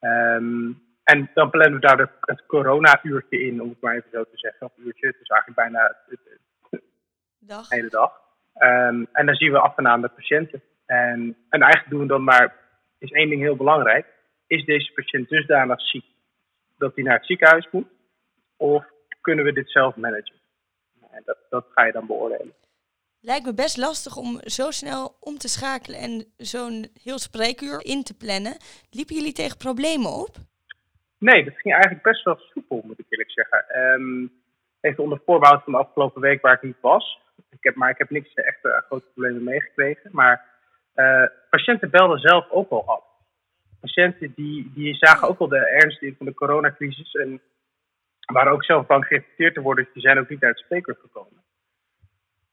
Um, 0.00 0.84
en 1.04 1.30
dan 1.34 1.50
plannen 1.50 1.80
we 1.80 1.86
daar 1.86 1.96
de, 1.96 2.08
het 2.20 2.46
corona-uurtje 2.46 3.40
in, 3.40 3.62
om 3.62 3.68
het 3.68 3.80
maar 3.80 3.94
even 3.94 4.10
zo 4.12 4.24
te 4.24 4.38
zeggen. 4.38 4.66
Of 4.66 4.72
uurtje, 4.76 5.06
het 5.06 5.20
is 5.20 5.28
eigenlijk 5.28 5.60
bijna 5.60 5.96
de 6.06 6.38
dag. 7.38 7.68
hele 7.68 7.88
dag. 7.88 8.12
Um, 8.58 9.08
en 9.12 9.26
dan 9.26 9.34
zien 9.34 9.52
we 9.52 9.58
af 9.58 9.76
en 9.76 9.88
aan 9.88 10.00
de 10.00 10.08
patiënten. 10.08 10.62
En, 10.86 11.36
en 11.48 11.60
eigenlijk 11.62 11.90
doen 11.90 12.00
we 12.00 12.06
dan 12.06 12.24
maar, 12.24 12.54
is 12.98 13.10
één 13.10 13.28
ding 13.28 13.40
heel 13.40 13.56
belangrijk. 13.56 14.06
Is 14.46 14.64
deze 14.64 14.92
patiënt 14.92 15.28
dusdanig 15.28 15.80
ziek 15.80 16.04
dat 16.78 16.94
hij 16.94 17.04
naar 17.04 17.16
het 17.16 17.26
ziekenhuis 17.26 17.68
moet? 17.70 17.88
Of 18.56 18.84
kunnen 19.20 19.44
we 19.44 19.52
dit 19.52 19.70
zelf 19.70 19.96
managen? 19.96 20.36
En 21.10 21.22
dat, 21.24 21.38
dat 21.50 21.66
ga 21.70 21.84
je 21.84 21.92
dan 21.92 22.06
beoordelen. 22.06 22.54
Lijkt 23.20 23.46
me 23.46 23.54
best 23.54 23.76
lastig 23.76 24.16
om 24.16 24.40
zo 24.42 24.70
snel 24.70 25.16
om 25.20 25.38
te 25.38 25.48
schakelen 25.48 26.00
en 26.00 26.32
zo'n 26.36 26.88
heel 27.02 27.18
spreekuur 27.18 27.84
in 27.84 28.02
te 28.02 28.16
plannen. 28.16 28.56
Liepen 28.90 29.14
jullie 29.14 29.32
tegen 29.32 29.56
problemen 29.56 30.10
op? 30.10 30.36
Nee, 31.18 31.44
dat 31.44 31.60
ging 31.60 31.74
eigenlijk 31.74 32.02
best 32.02 32.24
wel 32.24 32.36
soepel, 32.36 32.82
moet 32.84 32.98
ik 32.98 33.06
eerlijk 33.08 33.30
zeggen. 33.30 33.64
Um, 33.78 34.32
even 34.80 35.02
onder 35.02 35.20
voorbehoud 35.24 35.64
van 35.64 35.72
de 35.72 35.78
afgelopen 35.78 36.20
week 36.20 36.42
waar 36.42 36.54
ik 36.54 36.62
niet 36.62 36.80
was. 36.80 37.20
Ik 37.50 37.62
heb, 37.64 37.74
maar 37.74 37.90
ik 37.90 37.98
heb 37.98 38.10
niks 38.10 38.34
echt 38.34 38.64
uh, 38.64 38.72
grote 38.72 39.06
problemen 39.12 39.44
meegekregen. 39.44 40.10
Maar 40.12 40.44
uh, 40.94 41.26
patiënten 41.50 41.90
belden 41.90 42.18
zelf 42.18 42.50
ook 42.50 42.70
al 42.70 42.86
af. 42.86 43.04
Patiënten 43.80 44.32
die, 44.36 44.72
die 44.74 44.94
zagen 44.94 45.28
ook 45.28 45.38
al 45.38 45.48
de 45.48 45.68
ernst 45.68 45.98
van 46.16 46.26
de 46.26 46.34
coronacrisis. 46.34 47.14
En 47.14 47.40
waren 48.32 48.52
ook 48.52 48.64
zelf 48.64 48.86
bang 48.86 49.04
geïnfecteerd 49.04 49.54
te 49.54 49.60
worden. 49.60 49.84
Dus 49.84 49.92
die 49.92 50.02
zijn 50.02 50.18
ook 50.18 50.28
niet 50.28 50.42
uit 50.42 50.56
het 50.56 50.64
spreker 50.64 50.96
gekomen. 51.00 51.44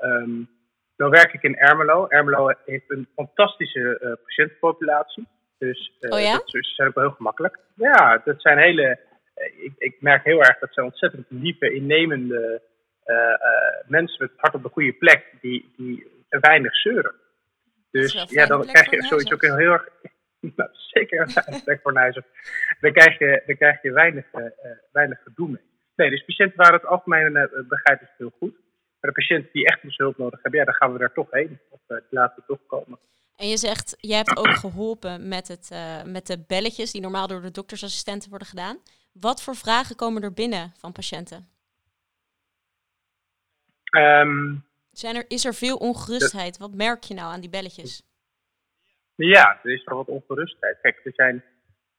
Um, 0.04 0.50
dan 0.96 1.10
werk 1.10 1.34
ik 1.34 1.44
in 1.44 1.58
Ermelo. 1.58 2.08
Ermelo 2.08 2.54
heeft 2.66 2.92
een 2.92 3.08
fantastische 3.16 4.00
uh, 4.02 4.12
patiëntenpopulatie. 4.24 5.28
Dus 5.58 5.92
uh, 6.00 6.12
oh 6.12 6.20
ja? 6.20 6.34
dat 6.34 6.54
is 6.54 6.80
ook 6.80 6.94
wel 6.94 7.04
heel 7.04 7.14
gemakkelijk. 7.14 7.60
Ja, 7.76 8.22
dat 8.26 8.42
zijn 8.42 8.58
hele. 8.58 9.00
Uh, 9.36 9.64
ik, 9.64 9.74
ik, 9.78 9.96
merk 10.00 10.24
heel 10.24 10.44
erg 10.44 10.60
dat 10.60 10.74
zijn 10.74 10.86
ontzettend 10.86 11.26
lieve, 11.30 11.74
innemende 11.74 12.62
mensen 13.88 14.18
met 14.20 14.30
het 14.32 14.40
hart 14.40 14.56
op 14.56 14.64
de 14.64 14.70
goede 14.70 14.94
plek, 14.94 15.26
die, 15.42 15.74
die 15.78 16.08
weinig 16.30 16.76
zeuren. 16.76 17.16
Dus 17.92 18.26
ja, 18.30 18.46
dan 18.46 18.66
krijg 18.66 18.90
je 18.90 19.02
zoiets 19.02 19.34
ook 19.34 19.42
heel, 19.42 19.58
heel 19.58 19.72
erg. 19.72 19.90
nou, 20.56 20.70
zeker 20.74 21.20
een 21.46 21.64
plek 21.64 21.80
voor 21.82 21.94
Nijzer. 21.94 22.24
Dan 22.80 22.92
krijg 22.92 23.20
je, 23.20 23.44
dan 23.46 23.56
krijg 23.56 23.82
je 23.82 23.92
weinig, 23.92 24.26
weinig 24.92 25.20
gedoe 25.24 25.48
mee. 25.48 25.62
Nee, 25.96 26.10
dus 26.10 26.26
patiënten 26.26 26.58
waren 26.58 26.74
het 26.74 26.86
algemeen 26.86 27.50
begrijp 27.68 28.02
ik 28.02 28.08
heel 28.18 28.34
goed. 28.38 28.56
Maar 29.04 29.12
de 29.12 29.22
patiënten 29.22 29.50
die 29.54 29.66
echt 29.66 29.82
dus 29.82 29.98
hulp 29.98 30.18
nodig 30.18 30.42
hebben, 30.42 30.60
ja, 30.60 30.66
dan 30.66 30.76
gaan 30.76 30.94
we 30.94 31.00
daar 31.00 31.14
toch 31.14 31.32
heen. 31.32 31.60
Of 31.70 31.80
die 31.88 32.02
laten 32.10 32.36
we 32.36 32.44
toch 32.48 32.66
komen. 32.68 33.00
En 33.36 33.48
je 33.48 33.58
zegt, 33.58 33.96
je 33.98 34.14
hebt 34.14 34.38
ook 34.38 34.56
geholpen 34.56 35.28
met, 35.28 35.48
het, 35.48 35.70
uh, 35.74 36.04
met 36.04 36.28
de 36.28 36.44
belletjes 36.48 36.92
die 36.92 37.02
normaal 37.02 37.28
door 37.28 37.42
de 37.42 37.52
doktersassistenten 37.52 38.30
worden 38.30 38.48
gedaan. 38.48 38.78
Wat 39.12 39.44
voor 39.44 39.56
vragen 39.56 39.96
komen 39.96 40.24
er 40.24 40.34
binnen 40.34 40.74
van 40.78 40.92
patiënten? 40.92 41.50
Um, 43.98 44.66
Zijn 44.92 45.16
er, 45.16 45.26
is 45.28 45.46
er 45.46 45.54
veel 45.54 45.78
ongerustheid? 45.78 46.58
Wat 46.58 46.74
merk 46.74 47.04
je 47.04 47.14
nou 47.14 47.34
aan 47.34 47.42
die 47.42 47.50
belletjes? 47.50 48.04
Ja, 49.16 49.60
er 49.64 49.74
is 49.74 49.84
wel 49.84 49.98
wat 49.98 50.08
ongerustheid. 50.08 50.78
Kijk, 50.82 51.02
er 51.04 51.14
zijn, 51.14 51.44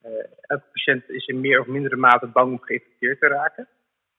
uh, 0.02 0.10
elke 0.40 0.64
patiënt 0.72 1.08
is 1.08 1.26
in 1.26 1.40
meer 1.40 1.60
of 1.60 1.66
mindere 1.66 1.96
mate 1.96 2.26
bang 2.26 2.52
om 2.52 2.60
geïnfecteerd 2.60 3.20
te 3.20 3.26
raken. 3.26 3.68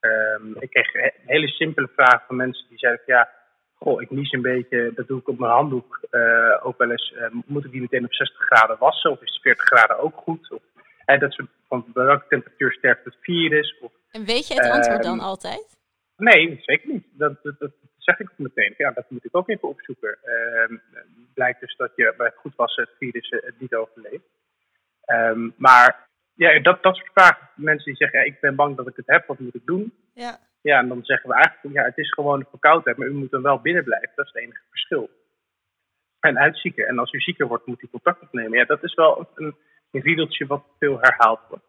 Um, 0.05 0.55
ik 0.59 0.69
kreeg 0.69 0.93
een 0.93 1.11
hele 1.25 1.47
simpele 1.47 1.89
vraag 1.95 2.25
van 2.27 2.35
mensen 2.35 2.65
die 2.69 2.77
zeiden: 2.77 3.03
ja, 3.05 3.29
goh, 3.73 4.01
ik 4.01 4.09
nies 4.09 4.31
een 4.31 4.41
beetje, 4.41 4.91
dat 4.95 5.07
doe 5.07 5.19
ik 5.19 5.27
op 5.27 5.39
mijn 5.39 5.51
handdoek 5.51 5.99
uh, 6.11 6.65
ook 6.65 6.77
wel 6.77 6.91
eens. 6.91 7.13
Uh, 7.15 7.27
moet 7.45 7.65
ik 7.65 7.71
die 7.71 7.81
meteen 7.81 8.05
op 8.05 8.13
60 8.13 8.45
graden 8.45 8.77
wassen 8.77 9.11
of 9.11 9.21
is 9.21 9.39
40 9.41 9.65
graden 9.65 9.99
ook 9.99 10.15
goed? 10.15 10.51
Of, 10.51 10.61
dat 11.19 11.31
soort 11.33 11.49
van 11.67 11.85
welke 11.93 12.25
temperatuur 12.27 12.71
sterft 12.71 13.05
het 13.05 13.17
virus? 13.21 13.77
Of, 13.79 13.91
en 14.11 14.25
weet 14.25 14.47
je 14.47 14.53
het 14.53 14.71
antwoord 14.71 15.03
dan 15.03 15.19
altijd? 15.19 15.77
Nee, 16.17 16.57
zeker 16.61 16.89
niet. 16.91 17.05
Dat, 17.11 17.43
dat, 17.43 17.59
dat, 17.59 17.71
zeg 17.97 18.19
ik 18.19 18.29
ook 18.31 18.37
meteen. 18.37 18.73
Ja, 18.77 18.91
dat 18.91 19.09
moet 19.09 19.25
ik 19.25 19.35
ook 19.35 19.49
even 19.49 19.67
opzoeken. 19.67 20.17
Uh, 20.23 20.77
blijkt 21.33 21.59
dus 21.59 21.75
dat 21.75 21.91
je 21.95 22.13
bij 22.17 22.25
het 22.25 22.35
goed 22.35 22.55
wassen 22.55 22.83
het 22.83 22.95
virus 22.99 23.29
het 23.29 23.59
niet 23.59 23.75
overleeft. 23.75 24.23
Um, 25.05 25.53
maar 25.57 26.07
ja, 26.35 26.59
dat, 26.59 26.83
dat 26.83 26.95
soort 26.95 27.11
vragen. 27.13 27.49
Mensen 27.55 27.85
die 27.85 27.95
zeggen, 27.95 28.19
ja, 28.19 28.25
ik 28.25 28.39
ben 28.39 28.55
bang 28.55 28.75
dat 28.75 28.87
ik 28.87 28.95
het 28.95 29.07
heb, 29.07 29.27
wat 29.27 29.39
moet 29.39 29.55
ik 29.55 29.65
doen? 29.65 29.93
Ja. 30.13 30.39
Ja, 30.61 30.79
en 30.79 30.87
dan 30.87 31.03
zeggen 31.03 31.29
we 31.29 31.35
eigenlijk, 31.35 31.75
ja, 31.75 31.83
het 31.83 31.97
is 31.97 32.13
gewoon 32.13 32.39
een 32.39 32.47
verkoudheid, 32.49 32.97
maar 32.97 33.07
u 33.07 33.13
moet 33.13 33.31
dan 33.31 33.41
wel 33.41 33.59
binnen 33.59 33.83
blijven. 33.83 34.11
Dat 34.15 34.25
is 34.25 34.31
het 34.31 34.43
enige 34.43 34.61
verschil. 34.69 35.09
En 36.19 36.39
uitzieken. 36.39 36.87
En 36.87 36.99
als 36.99 37.11
u 37.11 37.19
zieker 37.19 37.47
wordt, 37.47 37.65
moet 37.65 37.81
u 37.81 37.87
contact 37.87 38.21
opnemen. 38.21 38.57
Ja, 38.57 38.65
dat 38.65 38.83
is 38.83 38.93
wel 38.93 39.27
een, 39.35 39.55
een 39.91 40.01
riedeltje 40.01 40.45
wat 40.45 40.63
veel 40.79 40.97
herhaald 41.01 41.39
wordt. 41.49 41.65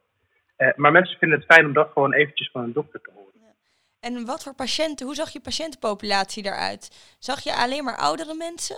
Uh, 0.58 0.74
maar 0.76 0.92
mensen 0.92 1.18
vinden 1.18 1.38
het 1.38 1.52
fijn 1.54 1.66
om 1.66 1.72
dat 1.72 1.90
gewoon 1.92 2.12
eventjes 2.12 2.50
van 2.50 2.62
een 2.62 2.72
dokter 2.72 3.00
te 3.00 3.10
horen. 3.14 3.26
En 4.00 4.24
wat 4.26 4.42
voor 4.42 4.54
patiënten, 4.54 5.06
hoe 5.06 5.14
zag 5.14 5.30
je 5.30 5.40
patiëntenpopulatie 5.40 6.44
eruit? 6.44 7.16
Zag 7.18 7.40
je 7.40 7.54
alleen 7.54 7.84
maar 7.84 7.96
oudere 7.96 8.34
mensen? 8.34 8.76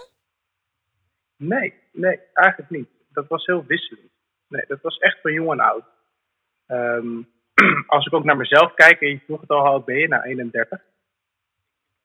Nee, 1.36 1.74
nee, 1.92 2.20
eigenlijk 2.32 2.70
niet. 2.70 2.88
Dat 3.12 3.28
was 3.28 3.46
heel 3.46 3.64
wisselend. 3.66 4.07
Nee, 4.48 4.64
dat 4.68 4.80
was 4.80 4.98
echt 4.98 5.20
van 5.20 5.32
jong 5.32 5.50
en 5.50 5.60
oud. 5.60 5.84
Um, 6.66 7.28
als 7.86 8.06
ik 8.06 8.14
ook 8.14 8.24
naar 8.24 8.36
mezelf 8.36 8.74
kijk, 8.74 9.00
en 9.00 9.08
je 9.08 9.20
vroeg 9.24 9.40
het 9.40 9.50
al, 9.50 9.80
ben 9.80 9.96
je? 9.96 10.08
Nou, 10.08 10.22
31. 10.22 10.80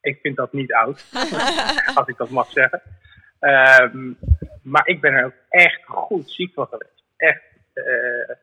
Ik 0.02 0.20
vind 0.22 0.36
dat 0.36 0.54
niet 0.54 0.74
oud, 0.74 1.06
als 1.98 2.08
ik 2.08 2.18
dat 2.18 2.30
mag 2.30 2.52
zeggen. 2.52 2.82
Um, 3.40 4.18
maar 4.62 4.88
ik 4.88 5.02
ben 5.02 5.14
er 5.14 5.26
ook 5.26 5.34
echt 5.50 5.84
goed 5.86 6.30
ziek 6.30 6.54
van 6.54 6.68
geweest. 6.68 7.04
Echt. 7.18 7.44
Uh, 7.74 8.36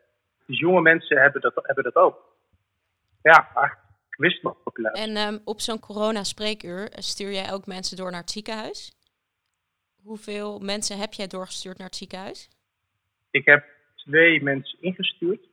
dus 0.47 0.59
jonge 0.59 0.81
mensen 0.81 1.21
hebben 1.21 1.41
dat, 1.41 1.53
hebben 1.55 1.85
dat 1.85 1.95
ook. 1.95 2.37
Ja, 3.23 3.51
eigenlijk 3.55 3.89
wist 4.21 4.43
nog 4.43 4.63
populair. 4.63 4.95
En 4.95 5.17
um, 5.17 5.41
op 5.45 5.61
zo'n 5.61 5.81
corona-spreekuur 5.81 6.89
stuur 6.95 7.33
jij 7.33 7.53
ook 7.53 7.67
mensen 7.67 7.97
door 7.97 8.11
naar 8.11 8.21
het 8.21 8.31
ziekenhuis? 8.31 8.93
Hoeveel 10.03 10.59
mensen 10.59 10.99
heb 10.99 11.13
jij 11.13 11.27
doorgestuurd 11.27 11.79
naar 11.79 11.87
het 11.87 11.97
ziekenhuis? 11.97 12.49
Ik 13.31 13.45
heb 13.45 13.65
twee 14.05 14.43
mensen 14.43 14.79
ingestuurd 14.81 15.49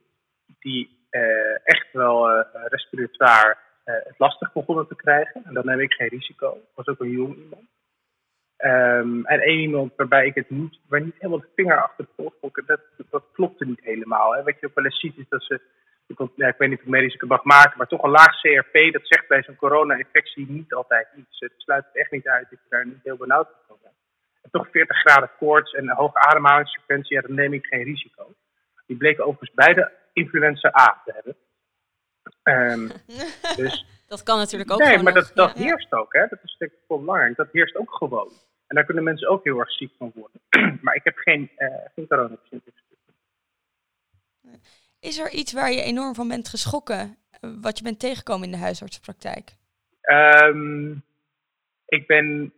die 0.60 1.08
uh, 1.12 1.58
echt 1.63 1.88
wel 1.92 2.32
uh, 2.32 2.46
respiratoire 2.68 3.58
uh, 3.86 3.96
het 4.04 4.16
lastig 4.18 4.54
begonnen 4.54 4.88
te 4.88 4.96
krijgen. 4.96 5.44
En 5.46 5.54
dan 5.54 5.66
neem 5.66 5.80
ik 5.80 5.94
geen 5.94 6.08
risico. 6.08 6.50
Dat 6.50 6.86
was 6.86 6.88
ook 6.88 7.00
een 7.00 7.12
jong 7.12 7.36
iemand. 7.36 7.66
Um, 8.66 9.25
en 9.25 9.39
één 9.39 9.60
iemand 9.60 9.94
waarbij 9.96 10.25
ik 10.25 10.36
het 10.36 10.50
niet, 10.50 10.80
waar 10.88 11.01
niet 11.01 11.16
helemaal 11.18 11.39
de 11.39 11.48
vinger 11.56 11.82
achter 11.82 12.06
de 12.16 12.32
dat, 12.66 12.80
dat 13.10 13.24
klopte 13.34 13.66
niet 13.66 13.84
helemaal. 13.84 14.36
Hè. 14.36 14.44
Wat 14.44 14.60
je 14.60 14.68
ook 14.68 14.75
wel 14.75 14.86
eens 14.86 15.00
ziet 15.00 15.18
is 15.18 15.30
dat 15.30 15.44
ze 15.44 15.62
ik, 16.08 16.56
weet 16.58 16.70
niet 16.70 16.80
of 16.80 16.86
medisch 16.86 17.13
het 17.13 17.30
mag 17.30 17.44
maken, 17.44 17.77
maar 17.77 17.88
toch 17.88 18.04
een 18.04 18.10
laag 18.10 18.42
CRP, 18.42 18.94
dat 18.94 19.08
zegt 19.08 19.27
bij 19.27 19.44
zo'n 19.44 19.56
corona-infectie 19.56 20.50
niet 20.50 20.74
altijd 20.74 21.08
iets. 21.16 21.39
Het 21.39 21.51
sluit 21.58 21.86
echt 21.94 22.12
niet 22.12 22.27
uit 22.27 22.50
dat 22.50 22.60
je 22.63 22.70
daar 22.70 22.86
niet 22.86 23.04
heel 23.04 23.18
benauwd 23.18 23.48
van 23.68 23.77
bent. 23.82 23.96
En 23.96 24.07
toch 24.51 24.68
40 24.72 24.98
graden 24.98 25.30
koorts 25.39 25.74
en 25.74 25.84
een 25.89 25.96
hoge 25.96 26.20
ademhalingsfrequentie, 26.20 27.16
ja, 27.16 27.22
dan 27.22 27.36
neem 27.36 27.54
ik 27.54 27.66
geen 27.66 27.84
risico. 27.84 28.34
Die 28.86 28.98
bleken 28.98 29.24
overigens 29.24 29.54
beide 29.54 29.92
influenza 30.13 30.68
A 30.80 31.01
te 31.06 31.13
hebben. 31.13 31.36
Um, 32.44 32.92
dus, 33.63 33.86
dat 34.08 34.24
kan 34.24 34.38
natuurlijk 34.38 34.72
ook 34.72 34.80
Nee, 34.80 34.98
maar 34.98 35.13
dat, 35.13 35.36
nog, 35.36 35.48
dat 35.48 35.58
ja. 35.58 35.63
heerst 35.63 35.92
ook, 35.92 36.13
hè. 36.13 36.27
Dat 36.30 36.39
is 36.44 36.56
denk 36.58 36.72
ik 36.72 36.77
wel 36.88 37.00
belangrijk. 37.00 37.36
Dat 37.36 37.51
heerst 37.51 37.75
ook 37.75 37.94
gewoon. 37.94 38.32
En 38.68 38.75
daar 38.75 38.86
kunnen 38.86 39.04
mensen 39.04 39.30
ook 39.30 39.44
heel 39.44 39.60
erg 39.60 39.72
ziek 39.72 39.92
van 39.98 40.12
worden. 40.16 40.42
maar 40.84 40.96
ik 40.96 41.04
heb 41.04 41.18
geen, 41.18 41.51
uh, 41.58 41.68
geen 41.96 42.08
coronapatiënten. 42.08 42.74
Is 45.00 45.18
er 45.20 45.32
iets 45.32 45.54
waar 45.54 45.72
je 45.72 45.82
enorm 45.82 46.16
van 46.16 46.27
bent 46.27 46.50
geschrokken, 46.50 47.18
wat 47.62 47.77
je 47.77 47.84
bent 47.84 48.00
tegengekomen 48.00 48.46
in 48.46 48.51
de 48.51 48.58
huisartsenpraktijk? 48.58 49.56
Um, 50.01 51.04
ik 51.86 52.08
ben, 52.08 52.54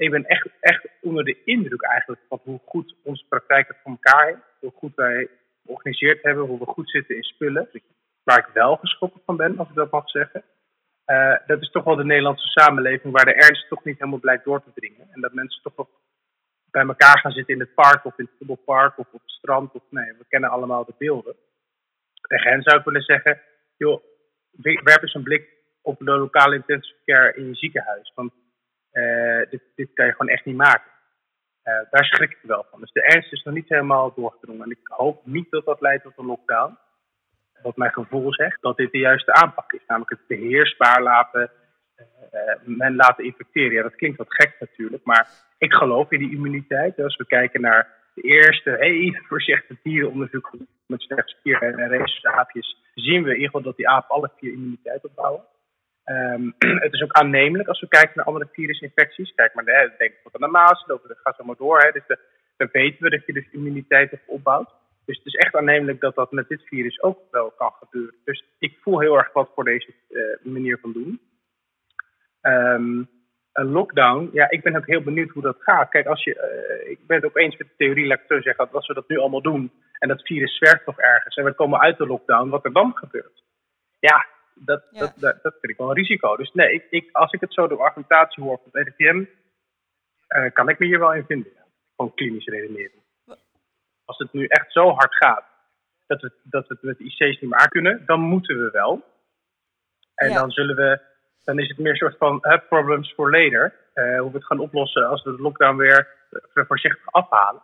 ik 0.00 0.10
ben 0.10 0.24
echt, 0.24 0.48
echt 0.60 0.86
onder 1.00 1.24
de 1.24 1.44
indruk 1.44 1.82
eigenlijk 1.82 2.20
van 2.28 2.40
hoe 2.42 2.60
goed 2.64 2.94
onze 3.02 3.24
praktijk 3.28 3.68
het 3.68 3.76
voor 3.82 3.90
elkaar 3.90 4.26
heeft. 4.26 4.40
Hoe 4.60 4.72
goed 4.76 4.94
wij 4.94 5.28
georganiseerd 5.64 6.22
hebben, 6.22 6.44
hoe 6.44 6.58
we 6.58 6.64
goed 6.64 6.90
zitten 6.90 7.16
in 7.16 7.22
spullen. 7.22 7.68
Waar 8.22 8.38
ik 8.38 8.54
wel 8.54 8.76
geschrokken 8.76 9.20
van 9.24 9.36
ben, 9.36 9.58
als 9.58 9.68
ik 9.68 9.74
dat 9.74 9.90
mag 9.90 10.10
zeggen. 10.10 10.42
Uh, 11.06 11.36
dat 11.46 11.60
is 11.60 11.70
toch 11.70 11.84
wel 11.84 11.96
de 11.96 12.04
Nederlandse 12.04 12.46
samenleving 12.46 13.12
waar 13.12 13.24
de 13.24 13.34
ernst 13.34 13.68
toch 13.68 13.84
niet 13.84 13.98
helemaal 13.98 14.18
blijkt 14.18 14.44
door 14.44 14.62
te 14.62 14.70
dringen. 14.74 15.08
En 15.10 15.20
dat 15.20 15.32
mensen 15.32 15.62
toch 15.62 15.76
wel 15.76 15.88
bij 16.70 16.86
elkaar 16.86 17.18
gaan 17.18 17.32
zitten 17.32 17.54
in 17.54 17.60
het 17.60 17.74
park 17.74 18.04
of 18.04 18.18
in 18.18 18.24
het 18.24 18.34
voetbalpark 18.38 18.98
of 18.98 19.06
op 19.12 19.20
het 19.22 19.30
strand. 19.30 19.72
Of, 19.72 19.82
nee, 19.90 20.12
we 20.18 20.24
kennen 20.28 20.50
allemaal 20.50 20.84
de 20.84 20.94
beelden. 20.98 21.36
Tegen 22.20 22.50
hen 22.50 22.62
zou 22.62 22.78
ik 22.78 22.84
willen 22.84 23.02
zeggen, 23.02 23.40
joh, 23.76 24.02
werp 24.62 25.02
eens 25.02 25.14
een 25.14 25.22
blik 25.22 25.48
op 25.82 25.98
de 25.98 26.04
lokale 26.04 26.54
intensive 26.54 26.98
care 27.04 27.34
in 27.34 27.46
je 27.46 27.54
ziekenhuis. 27.54 28.12
Want 28.14 28.32
uh, 28.92 29.50
dit, 29.50 29.62
dit 29.74 29.90
kan 29.94 30.06
je 30.06 30.12
gewoon 30.12 30.32
echt 30.32 30.44
niet 30.44 30.56
maken. 30.56 30.90
Uh, 31.64 31.74
daar 31.90 32.04
schrik 32.04 32.30
ik 32.30 32.38
wel 32.42 32.66
van. 32.70 32.80
Dus 32.80 32.92
de 32.92 33.02
ernst 33.02 33.32
is 33.32 33.42
nog 33.42 33.54
niet 33.54 33.68
helemaal 33.68 34.14
doorgedrongen. 34.14 34.64
En 34.64 34.70
ik 34.70 34.80
hoop 34.82 35.26
niet 35.26 35.50
dat 35.50 35.64
dat 35.64 35.80
leidt 35.80 36.02
tot 36.02 36.12
een 36.16 36.26
lockdown. 36.26 36.78
Wat 37.62 37.76
mijn 37.76 37.92
gevoel 37.92 38.34
zegt, 38.34 38.62
dat 38.62 38.76
dit 38.76 38.92
de 38.92 38.98
juiste 38.98 39.32
aanpak 39.32 39.72
is. 39.72 39.84
Namelijk 39.86 40.10
het 40.10 40.26
beheersbaar 40.26 41.02
laten, 41.02 41.50
uh, 41.98 42.54
men 42.64 42.96
laten 42.96 43.24
infecteren. 43.24 43.72
Ja, 43.72 43.82
dat 43.82 43.96
klinkt 43.96 44.18
wat 44.18 44.34
gek 44.34 44.56
natuurlijk, 44.60 45.04
maar 45.04 45.28
ik 45.58 45.72
geloof 45.72 46.10
in 46.10 46.18
die 46.18 46.32
immuniteit. 46.32 47.00
Als 47.00 47.16
we 47.16 47.26
kijken 47.26 47.60
naar 47.60 47.88
de 48.14 48.22
eerste 48.22 48.76
hele 48.78 49.22
voorzichtige 49.28 49.80
dierenonderzoek 49.82 50.50
met 50.86 51.00
slechts 51.00 51.36
vier 51.42 51.62
en 51.62 51.88
rhesusaapjes, 51.88 52.76
zien 52.94 53.22
we 53.22 53.28
in 53.28 53.34
ieder 53.34 53.46
geval 53.46 53.62
dat 53.62 53.76
die 53.76 53.88
apen 53.88 54.14
alle 54.14 54.30
vier 54.36 54.52
immuniteit 54.52 55.04
opbouwen. 55.04 55.42
Um, 56.10 56.54
het 56.84 56.92
is 56.92 57.02
ook 57.02 57.12
aannemelijk 57.12 57.68
als 57.68 57.80
we 57.80 57.88
kijken 57.88 58.12
naar 58.14 58.24
andere 58.24 58.48
virusinfecties. 58.52 59.34
Kijk 59.34 59.54
maar, 59.54 59.64
hè, 59.64 59.88
denk 59.98 60.12
ik 60.12 60.18
aan 60.32 60.40
de 60.40 60.46
maas, 60.46 60.84
dat 60.86 61.00
gaat 61.06 61.36
zo 61.36 61.44
maar 61.44 61.56
door. 61.56 61.78
Hè. 61.78 61.90
Dus 61.90 62.18
dan 62.56 62.68
weten 62.72 63.02
we 63.02 63.10
dat 63.10 63.26
je 63.26 63.32
dus 63.32 63.50
immuniteit 63.50 64.18
opbouwt. 64.26 64.70
Dus 65.04 65.16
het 65.16 65.26
is 65.26 65.34
echt 65.34 65.54
aannemelijk 65.54 66.00
dat 66.00 66.14
dat 66.14 66.32
met 66.32 66.48
dit 66.48 66.62
virus 66.62 67.02
ook 67.02 67.18
wel 67.30 67.50
kan 67.50 67.72
gebeuren. 67.72 68.14
Dus 68.24 68.44
ik 68.58 68.78
voel 68.82 69.00
heel 69.00 69.16
erg 69.16 69.32
wat 69.32 69.50
voor 69.54 69.64
deze 69.64 69.94
uh, 70.08 70.52
manier 70.52 70.78
van 70.80 70.92
doen. 70.92 71.20
Um, 72.42 73.08
een 73.52 73.70
lockdown, 73.70 74.30
ja, 74.32 74.50
ik 74.50 74.62
ben 74.62 74.76
ook 74.76 74.86
heel 74.86 75.02
benieuwd 75.02 75.30
hoe 75.30 75.42
dat 75.42 75.56
gaat. 75.58 75.88
Kijk, 75.88 76.06
als 76.06 76.24
je, 76.24 76.34
uh, 76.82 76.90
ik 76.90 77.06
ben 77.06 77.16
het 77.16 77.26
ook 77.26 77.36
eens 77.36 77.56
met 77.56 77.68
de 77.68 77.74
theorie, 77.76 78.06
laat 78.06 78.18
ik 78.18 78.24
zo 78.28 78.40
zeggen, 78.40 78.72
als 78.72 78.86
we 78.86 78.94
dat 78.94 79.08
nu 79.08 79.18
allemaal 79.18 79.42
doen 79.42 79.72
en 79.98 80.08
dat 80.08 80.22
virus 80.22 80.56
zwerft 80.56 80.86
nog 80.86 80.98
ergens 80.98 81.36
en 81.36 81.44
we 81.44 81.52
komen 81.52 81.80
uit 81.80 81.98
de 81.98 82.06
lockdown, 82.06 82.48
wat 82.48 82.64
er 82.64 82.72
dan 82.72 82.96
gebeurt. 82.96 83.42
Ja, 83.98 84.26
dat, 84.64 84.82
Ja. 84.90 85.00
Dat, 85.00 85.12
dat, 85.16 85.42
dat 85.42 85.52
vind 85.60 85.72
ik 85.72 85.76
wel 85.78 85.88
een 85.88 85.96
risico. 85.96 86.36
Dus 86.36 86.52
nee, 86.52 86.72
ik, 86.72 86.86
ik, 86.90 87.08
als 87.12 87.32
ik 87.32 87.40
het 87.40 87.52
zo 87.52 87.66
de 87.68 87.76
argumentatie 87.76 88.42
hoor 88.42 88.60
van 88.62 88.68
het 88.72 88.88
RIVM, 88.96 89.24
eh, 90.26 90.52
kan 90.52 90.68
ik 90.68 90.78
me 90.78 90.86
hier 90.86 90.98
wel 90.98 91.14
in 91.14 91.24
vinden. 91.24 91.52
Ja. 91.54 91.64
Gewoon 91.96 92.14
klinische 92.14 92.50
redenering. 92.50 93.02
Als 94.04 94.18
het 94.18 94.32
nu 94.32 94.46
echt 94.46 94.72
zo 94.72 94.90
hard 94.90 95.14
gaat 95.14 95.44
dat 96.06 96.20
we, 96.20 96.32
dat 96.42 96.66
we 96.68 96.74
het 96.74 96.82
met 96.82 96.98
de 96.98 97.04
IC's 97.04 97.40
niet 97.40 97.50
meer 97.50 97.58
aan 97.58 97.68
kunnen, 97.68 98.02
dan 98.06 98.20
moeten 98.20 98.56
we 98.64 98.70
wel. 98.70 99.04
En 100.14 100.28
Ja. 100.30 100.38
dan 100.40 100.50
zullen 100.50 100.76
we, 100.76 101.00
dan 101.44 101.58
is 101.58 101.68
het 101.68 101.78
meer 101.78 101.90
een 101.90 101.96
soort 101.96 102.16
van 102.16 102.38
hè, 102.40 102.58
problems 102.58 103.12
for 103.12 103.30
later. 103.30 103.74
Eh, 103.94 104.18
hoe 104.20 104.30
we 104.30 104.36
het 104.36 104.46
gaan 104.46 104.58
oplossen 104.58 105.08
als 105.08 105.22
we 105.22 105.36
de 105.36 105.42
lockdown 105.42 105.76
weer 105.76 106.08
eh, 106.30 106.64
voorzichtig 106.66 107.12
afhalen. 107.12 107.62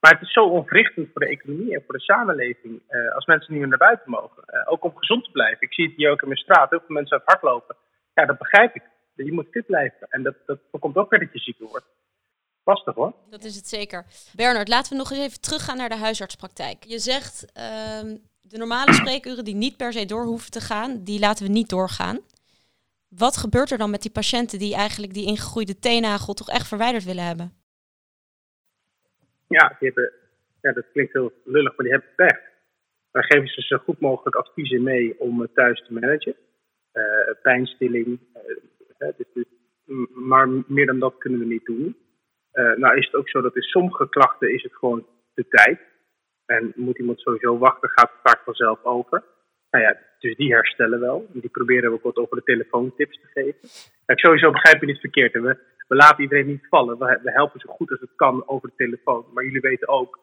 Maar 0.00 0.12
het 0.12 0.22
is 0.22 0.32
zo 0.32 0.44
onwrichtend 0.44 1.08
voor 1.12 1.20
de 1.20 1.28
economie 1.28 1.74
en 1.74 1.82
voor 1.86 1.94
de 1.94 2.00
samenleving 2.00 2.82
eh, 2.86 3.14
als 3.14 3.26
mensen 3.26 3.52
niet 3.52 3.60
meer 3.60 3.68
naar 3.68 3.88
buiten 3.88 4.10
mogen. 4.10 4.42
Eh, 4.46 4.72
ook 4.72 4.84
om 4.84 4.96
gezond 4.96 5.24
te 5.24 5.30
blijven. 5.30 5.60
Ik 5.60 5.74
zie 5.74 5.86
het 5.86 5.96
hier 5.96 6.10
ook 6.10 6.22
in 6.22 6.28
mijn 6.28 6.40
straat. 6.40 6.70
Heel 6.70 6.82
veel 6.86 6.94
mensen 6.94 7.16
uit 7.18 7.26
hardlopen. 7.26 7.76
Ja, 8.14 8.26
dat 8.26 8.38
begrijp 8.38 8.74
ik. 8.74 8.82
Je 9.14 9.32
moet 9.32 9.48
fit 9.50 9.66
blijven. 9.66 10.06
En 10.08 10.22
dat, 10.22 10.34
dat 10.46 10.58
voorkomt 10.70 10.96
ook 10.96 11.10
weer 11.10 11.20
dat 11.20 11.32
je 11.32 11.38
zieker 11.38 11.66
wordt. 11.66 11.86
Lastig 12.64 12.94
hoor. 12.94 13.14
Dat 13.30 13.44
is 13.44 13.56
het 13.56 13.68
zeker. 13.68 14.06
Bernard, 14.36 14.68
laten 14.68 14.92
we 14.92 14.98
nog 14.98 15.10
eens 15.10 15.20
even 15.20 15.40
teruggaan 15.40 15.76
naar 15.76 15.88
de 15.88 15.96
huisartspraktijk. 15.96 16.84
Je 16.84 16.98
zegt 16.98 17.52
ehm, 17.52 18.16
de 18.40 18.58
normale 18.58 18.92
spreekuren 18.92 19.44
die 19.44 19.54
niet 19.54 19.76
per 19.76 19.92
se 19.92 20.04
door 20.06 20.24
hoeven 20.24 20.50
te 20.50 20.60
gaan, 20.60 21.04
die 21.04 21.18
laten 21.18 21.46
we 21.46 21.52
niet 21.52 21.68
doorgaan. 21.68 22.18
Wat 23.08 23.36
gebeurt 23.36 23.70
er 23.70 23.78
dan 23.78 23.90
met 23.90 24.02
die 24.02 24.10
patiënten 24.10 24.58
die 24.58 24.74
eigenlijk 24.74 25.14
die 25.14 25.26
ingegroeide 25.26 25.78
teennagel 25.78 26.34
toch 26.34 26.48
echt 26.48 26.68
verwijderd 26.68 27.04
willen 27.04 27.24
hebben? 27.24 27.59
Ja, 29.58 29.76
die 29.78 29.88
hebben, 29.88 30.12
ja, 30.60 30.72
dat 30.72 30.90
klinkt 30.92 31.12
heel 31.12 31.32
lullig, 31.44 31.76
maar 31.76 31.86
die 31.86 31.94
hebben 31.94 32.14
pech. 32.16 32.38
Wij 33.10 33.22
geven 33.22 33.48
ze 33.48 33.60
zo 33.60 33.76
goed 33.76 34.00
mogelijk 34.00 34.36
adviezen 34.36 34.82
mee 34.82 35.20
om 35.20 35.40
het 35.40 35.54
thuis 35.54 35.84
te 35.86 35.92
managen. 35.92 36.34
Eh, 36.92 37.02
pijnstilling. 37.42 38.20
dus, 39.16 39.44
maar 40.14 40.48
meer 40.66 40.86
dan 40.86 40.98
dat 40.98 41.18
kunnen 41.18 41.38
we 41.38 41.44
niet 41.44 41.64
doen. 41.64 41.96
Nou 42.52 42.96
is 42.96 43.06
het 43.06 43.14
ook 43.14 43.28
zo 43.28 43.40
dat 43.40 43.56
in 43.56 43.62
sommige 43.62 44.08
klachten 44.08 44.54
is 44.54 44.62
het 44.62 44.74
gewoon 44.74 45.06
de 45.34 45.48
tijd. 45.48 45.80
En 46.46 46.72
moet 46.76 46.98
iemand 46.98 47.20
sowieso 47.20 47.58
wachten, 47.58 47.88
gaat 47.88 48.10
het 48.10 48.20
vaak 48.22 48.44
vanzelf 48.44 48.84
over. 48.84 49.24
Nou 49.70 49.84
ja, 49.84 49.98
dus 50.18 50.36
die 50.36 50.52
herstellen 50.52 51.00
wel. 51.00 51.26
Die 51.32 51.50
proberen 51.50 51.90
we 51.90 51.96
ook 51.96 52.02
wat 52.02 52.16
over 52.16 52.36
de 52.36 52.42
telefoontips 52.42 53.20
te 53.20 53.26
geven. 53.26 53.60
ik 54.06 54.18
sowieso 54.18 54.50
begrijp 54.50 54.80
je 54.80 54.86
niet 54.86 55.00
verkeerd. 55.00 55.32
We 55.90 55.96
laten 55.96 56.22
iedereen 56.22 56.46
niet 56.46 56.66
vallen. 56.68 56.98
We, 56.98 57.20
we 57.22 57.32
helpen 57.32 57.60
zo 57.60 57.72
goed 57.72 57.90
als 57.90 58.00
het 58.00 58.14
kan 58.16 58.48
over 58.48 58.68
de 58.68 58.74
telefoon. 58.76 59.24
Maar 59.32 59.44
jullie 59.44 59.60
weten 59.60 59.88
ook, 59.88 60.18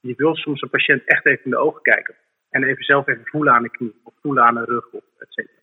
je 0.00 0.14
wil 0.16 0.34
soms 0.36 0.62
een 0.62 0.70
patiënt 0.70 1.02
echt 1.04 1.26
even 1.26 1.44
in 1.44 1.50
de 1.50 1.56
ogen 1.66 1.82
kijken. 1.82 2.14
En 2.50 2.62
even 2.62 2.84
zelf 2.84 3.06
even 3.06 3.26
voelen 3.26 3.52
aan 3.52 3.62
de 3.62 3.70
knie. 3.70 4.00
Of 4.04 4.14
voelen 4.22 4.44
aan 4.44 4.54
de 4.54 4.64
rug. 4.64 4.92
Of 4.92 5.04
et 5.18 5.32
cetera. 5.32 5.60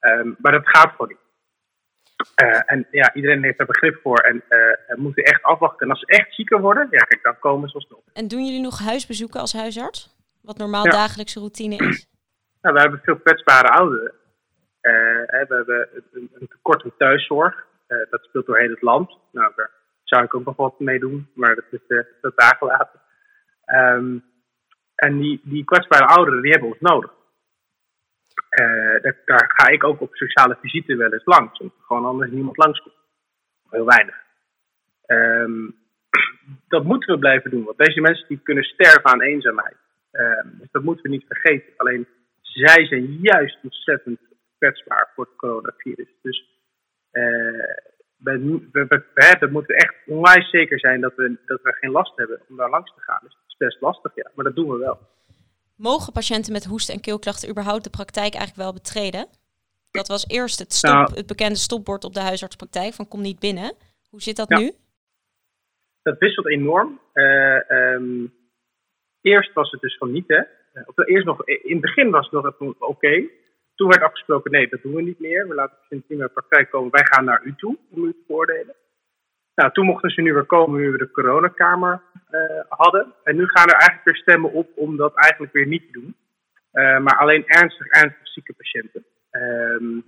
Um, 0.00 0.36
maar 0.38 0.52
dat 0.52 0.68
gaat 0.68 0.90
gewoon 0.90 1.08
niet. 1.08 1.26
Uh, 2.42 2.62
en 2.66 2.86
ja, 2.90 3.14
iedereen 3.14 3.42
heeft 3.42 3.58
daar 3.58 3.66
begrip 3.66 4.00
voor 4.02 4.18
en 4.18 4.44
uh, 4.48 4.96
moeten 4.96 5.24
echt 5.24 5.42
afwachten. 5.42 5.86
En 5.86 5.90
als 5.90 6.00
ze 6.00 6.06
echt 6.06 6.34
zieker 6.34 6.60
worden, 6.60 6.88
ja, 6.90 6.98
kijk, 6.98 7.22
dan 7.22 7.38
komen 7.38 7.68
ze 7.68 7.74
alsnog. 7.74 8.00
En 8.12 8.28
doen 8.28 8.44
jullie 8.44 8.62
nog 8.62 8.78
huisbezoeken 8.78 9.40
als 9.40 9.52
huisarts? 9.52 10.16
Wat 10.42 10.58
normaal 10.58 10.84
dagelijkse 10.84 11.38
routine 11.38 11.76
is? 11.76 12.08
Nou, 12.62 12.74
we 12.74 12.80
hebben 12.80 13.00
veel 13.02 13.18
kwetsbare 13.18 13.68
ouderen. 13.68 14.12
Uh, 14.82 14.92
we 14.92 15.54
hebben 15.54 15.88
een, 16.12 16.30
een 16.32 16.48
tekort 16.48 16.84
aan 16.84 16.96
thuiszorg. 16.98 17.66
Dat 18.10 18.22
speelt 18.22 18.46
door 18.46 18.58
heel 18.58 18.70
het 18.70 18.82
land. 18.82 19.18
Nou, 19.32 19.52
daar 19.56 19.70
zou 20.04 20.24
ik 20.24 20.34
ook 20.34 20.44
nog 20.44 20.56
wat 20.56 20.80
mee 20.80 20.98
doen, 20.98 21.30
maar 21.34 21.54
dat 21.54 21.64
is 21.70 21.80
uh, 21.88 22.02
dat 22.20 22.36
dagen 22.36 22.66
later. 22.66 23.00
Um, 23.66 24.24
en 24.94 25.18
die, 25.18 25.40
die 25.44 25.64
kwetsbare 25.64 26.04
ouderen, 26.04 26.42
die 26.42 26.50
hebben 26.50 26.68
ons 26.68 26.80
nodig. 26.80 27.10
Uh, 28.60 29.12
daar, 29.24 29.52
ga 29.54 29.68
ik 29.68 29.84
ook 29.84 30.00
op 30.00 30.14
sociale 30.14 30.56
visite 30.60 30.96
wel 30.96 31.12
eens 31.12 31.24
langs. 31.24 31.58
Omdat 31.58 31.76
gewoon 31.80 32.04
anders 32.04 32.30
niemand 32.30 32.56
langskomt. 32.56 32.94
Heel 33.70 33.84
weinig. 33.84 34.14
Um, 35.06 35.76
dat 36.74 36.84
moeten 36.84 37.14
we 37.14 37.18
blijven 37.18 37.50
doen. 37.50 37.64
Want 37.64 37.78
deze 37.78 38.00
mensen 38.00 38.28
die 38.28 38.40
kunnen 38.42 38.64
sterven 38.64 39.04
aan 39.04 39.22
eenzaamheid. 39.22 39.76
Um, 40.12 40.58
dus 40.58 40.70
dat 40.70 40.82
moeten 40.82 41.02
we 41.02 41.08
niet 41.08 41.26
vergeten. 41.28 41.72
Alleen 41.76 42.06
zij 42.40 42.86
zijn 42.86 43.18
juist 43.20 43.58
ontzettend 43.62 44.20
kwetsbaar 44.58 45.10
voor 45.14 45.24
het 45.24 45.36
coronavirus. 45.36 46.08
Dus 46.22 46.57
we, 48.18 48.60
we, 48.72 48.86
we, 48.88 49.36
we, 49.40 49.48
moeten 49.50 49.74
echt 49.74 49.94
onwijs 50.06 50.50
zeker 50.50 50.78
zijn 50.78 51.00
dat 51.00 51.14
we, 51.14 51.36
dat 51.46 51.62
we 51.62 51.72
geen 51.72 51.90
last 51.90 52.16
hebben 52.16 52.40
om 52.48 52.56
daar 52.56 52.70
langs 52.70 52.94
te 52.94 53.00
gaan. 53.00 53.20
Dus 53.22 53.32
het 53.32 53.48
is 53.48 53.56
best 53.56 53.80
lastig, 53.80 54.14
ja. 54.14 54.30
Maar 54.34 54.44
dat 54.44 54.56
doen 54.56 54.68
we 54.68 54.78
wel. 54.78 54.98
Mogen 55.76 56.12
patiënten 56.12 56.52
met 56.52 56.64
hoesten 56.64 56.94
en 56.94 57.00
keelklachten 57.00 57.50
überhaupt 57.50 57.84
de 57.84 57.90
praktijk 57.90 58.34
eigenlijk 58.34 58.62
wel 58.62 58.72
betreden? 58.72 59.26
Dat 59.90 60.08
was 60.08 60.28
eerst 60.28 60.58
het, 60.58 60.72
stop, 60.72 60.92
nou, 60.92 61.14
het 61.14 61.26
bekende 61.26 61.58
stopbord 61.58 62.04
op 62.04 62.14
de 62.14 62.20
huisartspraktijk 62.20 62.94
van 62.94 63.08
kom 63.08 63.20
niet 63.20 63.38
binnen. 63.38 63.74
Hoe 64.10 64.22
zit 64.22 64.36
dat 64.36 64.48
nu? 64.48 64.72
Dat 66.02 66.18
wisselt 66.18 66.48
enorm. 66.48 67.00
Uh, 67.14 67.70
um, 67.70 68.34
eerst 69.20 69.52
was 69.52 69.70
het 69.70 69.80
dus 69.80 69.96
van 69.96 70.12
niet, 70.12 70.28
hè. 70.28 70.40
Of 70.84 71.06
eerst 71.06 71.26
nog, 71.26 71.46
in 71.46 71.72
het 71.72 71.80
begin 71.80 72.10
was 72.10 72.30
het 72.30 72.32
nog 72.32 72.54
oké. 72.58 72.84
Okay. 72.84 73.30
Toen 73.78 73.88
werd 73.88 74.02
afgesproken, 74.02 74.50
nee, 74.50 74.68
dat 74.68 74.82
doen 74.82 74.94
we 74.94 75.02
niet 75.02 75.20
meer. 75.20 75.48
We 75.48 75.54
laten 75.54 75.76
niet 75.88 76.08
meer 76.08 76.18
de 76.18 76.28
praktijk 76.28 76.70
komen. 76.70 76.90
Wij 76.90 77.06
gaan 77.06 77.24
naar 77.24 77.42
u 77.44 77.54
toe 77.56 77.78
om 77.90 78.04
u 78.04 78.12
te 78.12 78.24
beoordelen. 78.26 78.74
Nou, 79.54 79.72
toen 79.72 79.86
mochten 79.86 80.10
ze 80.10 80.22
nu 80.22 80.32
weer 80.32 80.44
komen 80.44 80.80
nu 80.80 80.90
we 80.90 80.98
de 80.98 81.10
coronakamer 81.10 82.00
uh, 82.30 82.40
hadden. 82.68 83.12
En 83.24 83.36
nu 83.36 83.46
gaan 83.46 83.66
er 83.66 83.80
eigenlijk 83.80 84.04
weer 84.04 84.16
stemmen 84.16 84.52
op 84.52 84.68
om 84.74 84.96
dat 84.96 85.14
eigenlijk 85.14 85.52
weer 85.52 85.66
niet 85.66 85.86
te 85.86 85.92
doen. 85.92 86.16
Uh, 86.72 86.98
maar 86.98 87.16
alleen 87.16 87.46
ernstig, 87.46 87.86
ernstig 87.86 88.28
zieke 88.28 88.52
patiënten. 88.52 89.04
Um, 89.30 90.04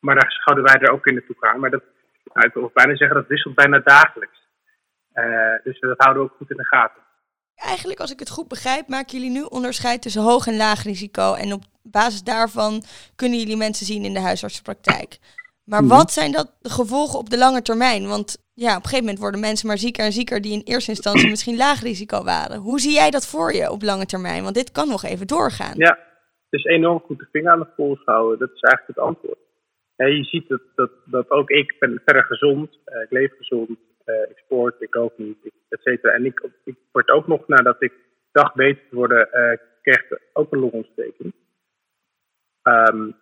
maar 0.00 0.14
daar 0.14 0.32
zouden 0.44 0.64
wij 0.64 0.80
er 0.80 0.92
ook 0.92 1.06
in 1.06 1.14
naartoe 1.14 1.36
gaan. 1.38 1.60
Maar 1.60 1.70
dat, 1.70 1.82
nou, 2.24 2.46
ik 2.46 2.54
wil 2.54 2.70
bijna 2.74 2.96
zeggen, 2.96 3.16
dat 3.16 3.28
wisselt 3.28 3.54
bijna 3.54 3.78
dagelijks. 3.78 4.38
Uh, 5.14 5.54
dus 5.64 5.80
dat 5.80 5.98
houden 5.98 6.22
we 6.22 6.28
ook 6.28 6.36
goed 6.36 6.50
in 6.50 6.56
de 6.56 6.66
gaten. 6.66 7.02
Eigenlijk, 7.62 8.00
als 8.00 8.12
ik 8.12 8.18
het 8.18 8.30
goed 8.30 8.48
begrijp, 8.48 8.88
maken 8.88 9.18
jullie 9.18 9.34
nu 9.34 9.42
onderscheid 9.42 10.02
tussen 10.02 10.22
hoog 10.22 10.46
en 10.46 10.56
laag 10.56 10.82
risico. 10.82 11.34
En 11.34 11.52
op 11.52 11.62
basis 11.82 12.22
daarvan 12.22 12.82
kunnen 13.16 13.38
jullie 13.38 13.56
mensen 13.56 13.86
zien 13.86 14.04
in 14.04 14.12
de 14.12 14.20
huisartsenpraktijk. 14.20 15.18
Maar 15.64 15.84
mhm. 15.84 15.90
wat 15.96 16.12
zijn 16.12 16.32
dat 16.32 16.54
de 16.60 16.70
gevolgen 16.70 17.18
op 17.18 17.30
de 17.30 17.38
lange 17.38 17.62
termijn? 17.62 18.06
Want 18.06 18.36
ja, 18.54 18.70
op 18.70 18.76
een 18.76 18.82
gegeven 18.82 19.04
moment 19.04 19.18
worden 19.18 19.40
mensen 19.40 19.66
maar 19.66 19.78
zieker 19.78 20.04
en 20.04 20.12
zieker 20.12 20.40
die 20.40 20.52
in 20.52 20.62
eerste 20.64 20.90
instantie 20.90 21.28
misschien 21.34 21.56
laag 21.56 21.82
risico 21.82 22.24
waren. 22.24 22.58
Hoe 22.58 22.80
zie 22.80 22.92
jij 22.92 23.10
dat 23.10 23.26
voor 23.26 23.52
je 23.52 23.70
op 23.70 23.82
lange 23.82 24.06
termijn? 24.06 24.42
Want 24.42 24.54
dit 24.54 24.72
kan 24.72 24.88
nog 24.88 25.04
even 25.04 25.26
doorgaan. 25.26 25.76
Ja, 25.76 25.98
het 26.50 26.60
is 26.60 26.64
enorm 26.64 27.00
goed 27.00 27.18
de 27.18 27.28
vinger 27.32 27.52
aan 27.52 27.58
de 27.58 27.66
pols 27.76 28.02
houden. 28.04 28.38
Dat 28.38 28.50
is 28.54 28.60
eigenlijk 28.60 28.98
het 28.98 29.06
antwoord. 29.06 29.38
je 29.96 30.24
ziet 30.24 30.48
dat, 30.48 30.60
dat, 30.74 30.90
dat 31.04 31.30
ook 31.30 31.50
ik 31.50 31.76
ben 31.78 32.02
verder 32.04 32.24
gezond, 32.24 32.78
uh, 32.86 33.02
ik 33.02 33.10
leef 33.10 33.32
gezond, 33.36 33.78
uh, 34.10 34.30
ik 34.30 34.38
sport, 34.44 34.80
ik 34.80 34.94
loop 34.94 35.18
niet, 35.18 35.36
et 35.68 35.80
cetera. 35.80 36.12
En 36.12 36.24
ik, 36.24 36.48
ik 36.64 36.76
word 36.92 37.08
ook 37.08 37.26
nog 37.26 37.48
nadat 37.48 37.82
ik 37.82 37.92
dacht 38.32 38.54
beter 38.54 38.82
te 38.88 38.94
worden, 38.94 39.28
uh, 39.32 39.56
kreeg 39.82 40.02
ook 40.32 40.52
een 40.52 40.58
longontsteking. 40.58 41.34
Um, 42.62 43.16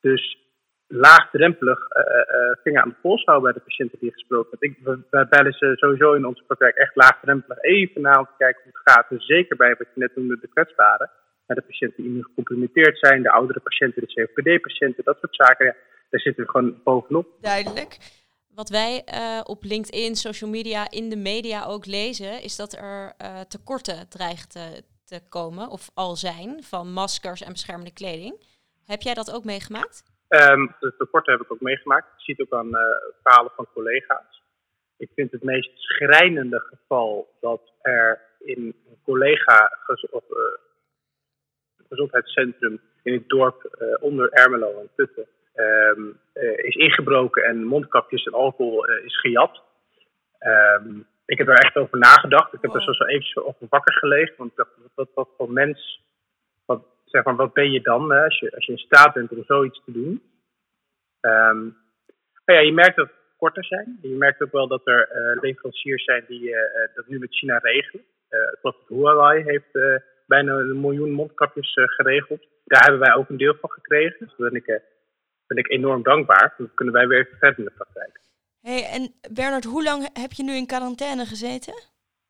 dus 0.00 0.38
laagdrempelig 0.86 1.78
uh, 1.78 2.62
vinger 2.62 2.82
aan 2.82 2.88
de 2.88 2.94
pols 3.02 3.24
houden 3.24 3.52
bij 3.52 3.60
de 3.60 3.68
patiënten 3.68 3.98
die 3.98 4.12
gesproken 4.12 4.50
hebt. 4.50 4.62
Ik, 4.62 4.78
we, 4.84 5.26
bellen 5.28 5.52
ze 5.52 5.72
sowieso 5.76 6.12
in 6.12 6.24
onze 6.24 6.44
praktijk 6.44 6.76
echt 6.76 6.96
laagdrempelig 6.96 7.62
even 7.62 8.00
na 8.00 8.18
om 8.18 8.24
te 8.24 8.32
kijken 8.38 8.62
hoe 8.62 8.72
het 8.72 8.92
gaat. 8.92 9.08
Dus 9.08 9.26
zeker 9.26 9.56
bij 9.56 9.68
wat 9.68 9.88
je 9.94 10.00
net 10.00 10.16
noemde, 10.16 10.38
de 10.40 10.48
kwetsbaren. 10.48 11.10
De 11.46 11.62
patiënten 11.62 12.02
die 12.02 12.22
gecomprimenteerd 12.22 12.98
zijn, 12.98 13.22
de 13.22 13.30
oudere 13.30 13.60
patiënten, 13.60 14.02
de 14.06 14.14
COPD-patiënten, 14.14 15.04
dat 15.04 15.18
soort 15.20 15.34
zaken. 15.34 15.66
Ja, 15.66 15.74
daar 16.10 16.20
zitten 16.20 16.44
we 16.44 16.50
gewoon 16.50 16.80
bovenop. 16.84 17.26
Duidelijk. 17.40 17.96
Wat 18.54 18.68
wij 18.68 19.04
uh, 19.14 19.40
op 19.44 19.62
LinkedIn, 19.62 20.14
social 20.16 20.50
media, 20.50 20.90
in 20.90 21.08
de 21.08 21.16
media 21.16 21.64
ook 21.64 21.86
lezen, 21.86 22.42
is 22.42 22.56
dat 22.56 22.72
er 22.72 23.14
uh, 23.22 23.40
tekorten 23.40 24.08
dreigen 24.08 24.48
te, 24.48 24.84
te 25.04 25.20
komen, 25.28 25.68
of 25.68 25.90
al 25.94 26.16
zijn, 26.16 26.62
van 26.62 26.92
maskers 26.92 27.42
en 27.42 27.52
beschermende 27.52 27.92
kleding. 27.92 28.42
Heb 28.86 29.02
jij 29.02 29.14
dat 29.14 29.34
ook 29.34 29.44
meegemaakt? 29.44 30.02
Um, 30.28 30.74
de 30.80 30.94
tekorten 30.98 31.32
heb 31.32 31.42
ik 31.42 31.52
ook 31.52 31.60
meegemaakt. 31.60 32.06
Je 32.16 32.22
ziet 32.22 32.40
ook 32.40 32.52
aan 32.58 32.66
uh, 32.66 32.80
verhalen 33.22 33.52
van 33.56 33.66
collega's. 33.72 34.42
Ik 34.96 35.10
vind 35.14 35.32
het 35.32 35.42
meest 35.42 35.70
schrijnende 35.74 36.60
geval 36.60 37.28
dat 37.40 37.72
er 37.82 38.20
in 38.38 38.74
een 38.88 38.98
collega 39.04 39.78
gezondheidscentrum 41.88 42.80
in 43.02 43.12
het 43.12 43.28
dorp 43.28 43.76
onder 44.00 44.32
Ermelo 44.32 44.80
en 44.80 44.88
Putten 44.94 45.26
um, 45.54 46.18
is 46.56 46.74
ingebroken 46.74 47.44
en 47.44 47.64
mondkapjes 47.64 48.24
en 48.24 48.32
alcohol 48.32 48.86
is 48.86 49.20
gejat. 49.20 49.62
Um, 50.40 51.06
ik 51.26 51.38
heb 51.38 51.48
er 51.48 51.54
echt 51.54 51.76
over 51.76 51.98
nagedacht. 51.98 52.52
Ik 52.52 52.62
heb 52.62 52.74
er 52.74 52.82
zo 52.82 53.04
eventjes 53.04 53.36
over 53.36 53.66
wakker 53.68 53.92
gelegen. 53.92 54.34
Want 54.36 54.50
ik 54.50 54.56
dacht, 54.56 54.70
wat, 54.94 55.08
wat 55.14 55.28
voor 55.36 55.52
mens 55.52 56.02
zeg 57.04 57.24
maar, 57.24 57.36
wat 57.36 57.52
ben 57.52 57.70
je 57.70 57.80
dan 57.80 58.12
hè, 58.12 58.24
als, 58.24 58.38
je, 58.38 58.54
als 58.54 58.66
je 58.66 58.72
in 58.72 58.78
staat 58.78 59.14
bent 59.14 59.30
om 59.30 59.44
zoiets 59.44 59.82
te 59.84 59.92
doen? 59.92 60.22
Um, 61.20 61.76
ja, 62.44 62.58
je 62.58 62.72
merkt 62.72 62.96
dat 62.96 63.10
korter 63.36 63.64
zijn. 63.64 63.98
Je 64.02 64.08
merkt 64.08 64.42
ook 64.42 64.52
wel 64.52 64.68
dat 64.68 64.86
er 64.86 65.08
uh, 65.12 65.42
leveranciers 65.42 66.04
zijn 66.04 66.24
die 66.28 66.54
dat 66.94 67.06
nu 67.06 67.18
met 67.18 67.34
China 67.36 67.58
regelen. 67.58 68.04
Ik 68.28 68.58
geloof 68.60 68.76
dat 68.76 68.98
Huawei 68.98 69.42
heeft 69.42 70.00
bijna 70.26 70.52
een 70.52 70.80
miljoen 70.80 71.10
mondkapjes 71.10 71.72
geregeld. 71.72 72.46
Daar 72.64 72.82
hebben 72.82 73.00
wij 73.00 73.14
ook 73.14 73.28
een 73.28 73.36
deel 73.36 73.56
van 73.60 73.70
gekregen. 73.70 74.16
Dus 74.18 74.34
daar 74.36 74.50
ben 74.50 74.60
ik, 74.60 74.82
ben 75.46 75.56
ik 75.56 75.70
enorm 75.70 76.02
dankbaar. 76.02 76.54
Dan 76.58 76.70
kunnen 76.74 76.94
wij 76.94 77.06
weer 77.06 77.18
even 77.18 77.38
verder 77.38 77.58
in 77.58 77.64
de 77.64 77.70
praktijk. 77.70 78.20
Hey, 78.60 78.84
en 78.84 79.14
Bernard, 79.32 79.64
hoe 79.64 79.82
lang 79.82 80.08
heb 80.12 80.32
je 80.32 80.42
nu 80.42 80.52
in 80.52 80.66
quarantaine 80.66 81.26
gezeten? 81.26 81.74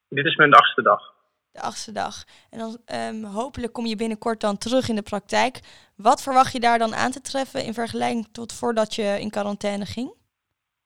Dit 0.08 0.26
is 0.26 0.36
mijn 0.36 0.54
achtste 0.54 0.82
dag 0.82 1.14
de 1.54 1.60
achtste 1.60 1.92
dag. 1.92 2.14
En 2.50 2.58
dan 2.58 2.72
um, 3.00 3.24
hopelijk 3.24 3.72
kom 3.72 3.86
je 3.86 3.96
binnenkort 3.96 4.40
dan 4.40 4.58
terug 4.58 4.88
in 4.88 4.94
de 4.94 5.10
praktijk. 5.12 5.54
Wat 5.96 6.22
verwacht 6.22 6.52
je 6.52 6.60
daar 6.60 6.78
dan 6.78 6.94
aan 6.94 7.10
te 7.10 7.20
treffen 7.20 7.64
in 7.64 7.74
vergelijking 7.74 8.28
tot 8.32 8.58
voordat 8.58 8.94
je 8.94 9.08
in 9.20 9.30
quarantaine 9.30 9.86
ging? 9.86 10.10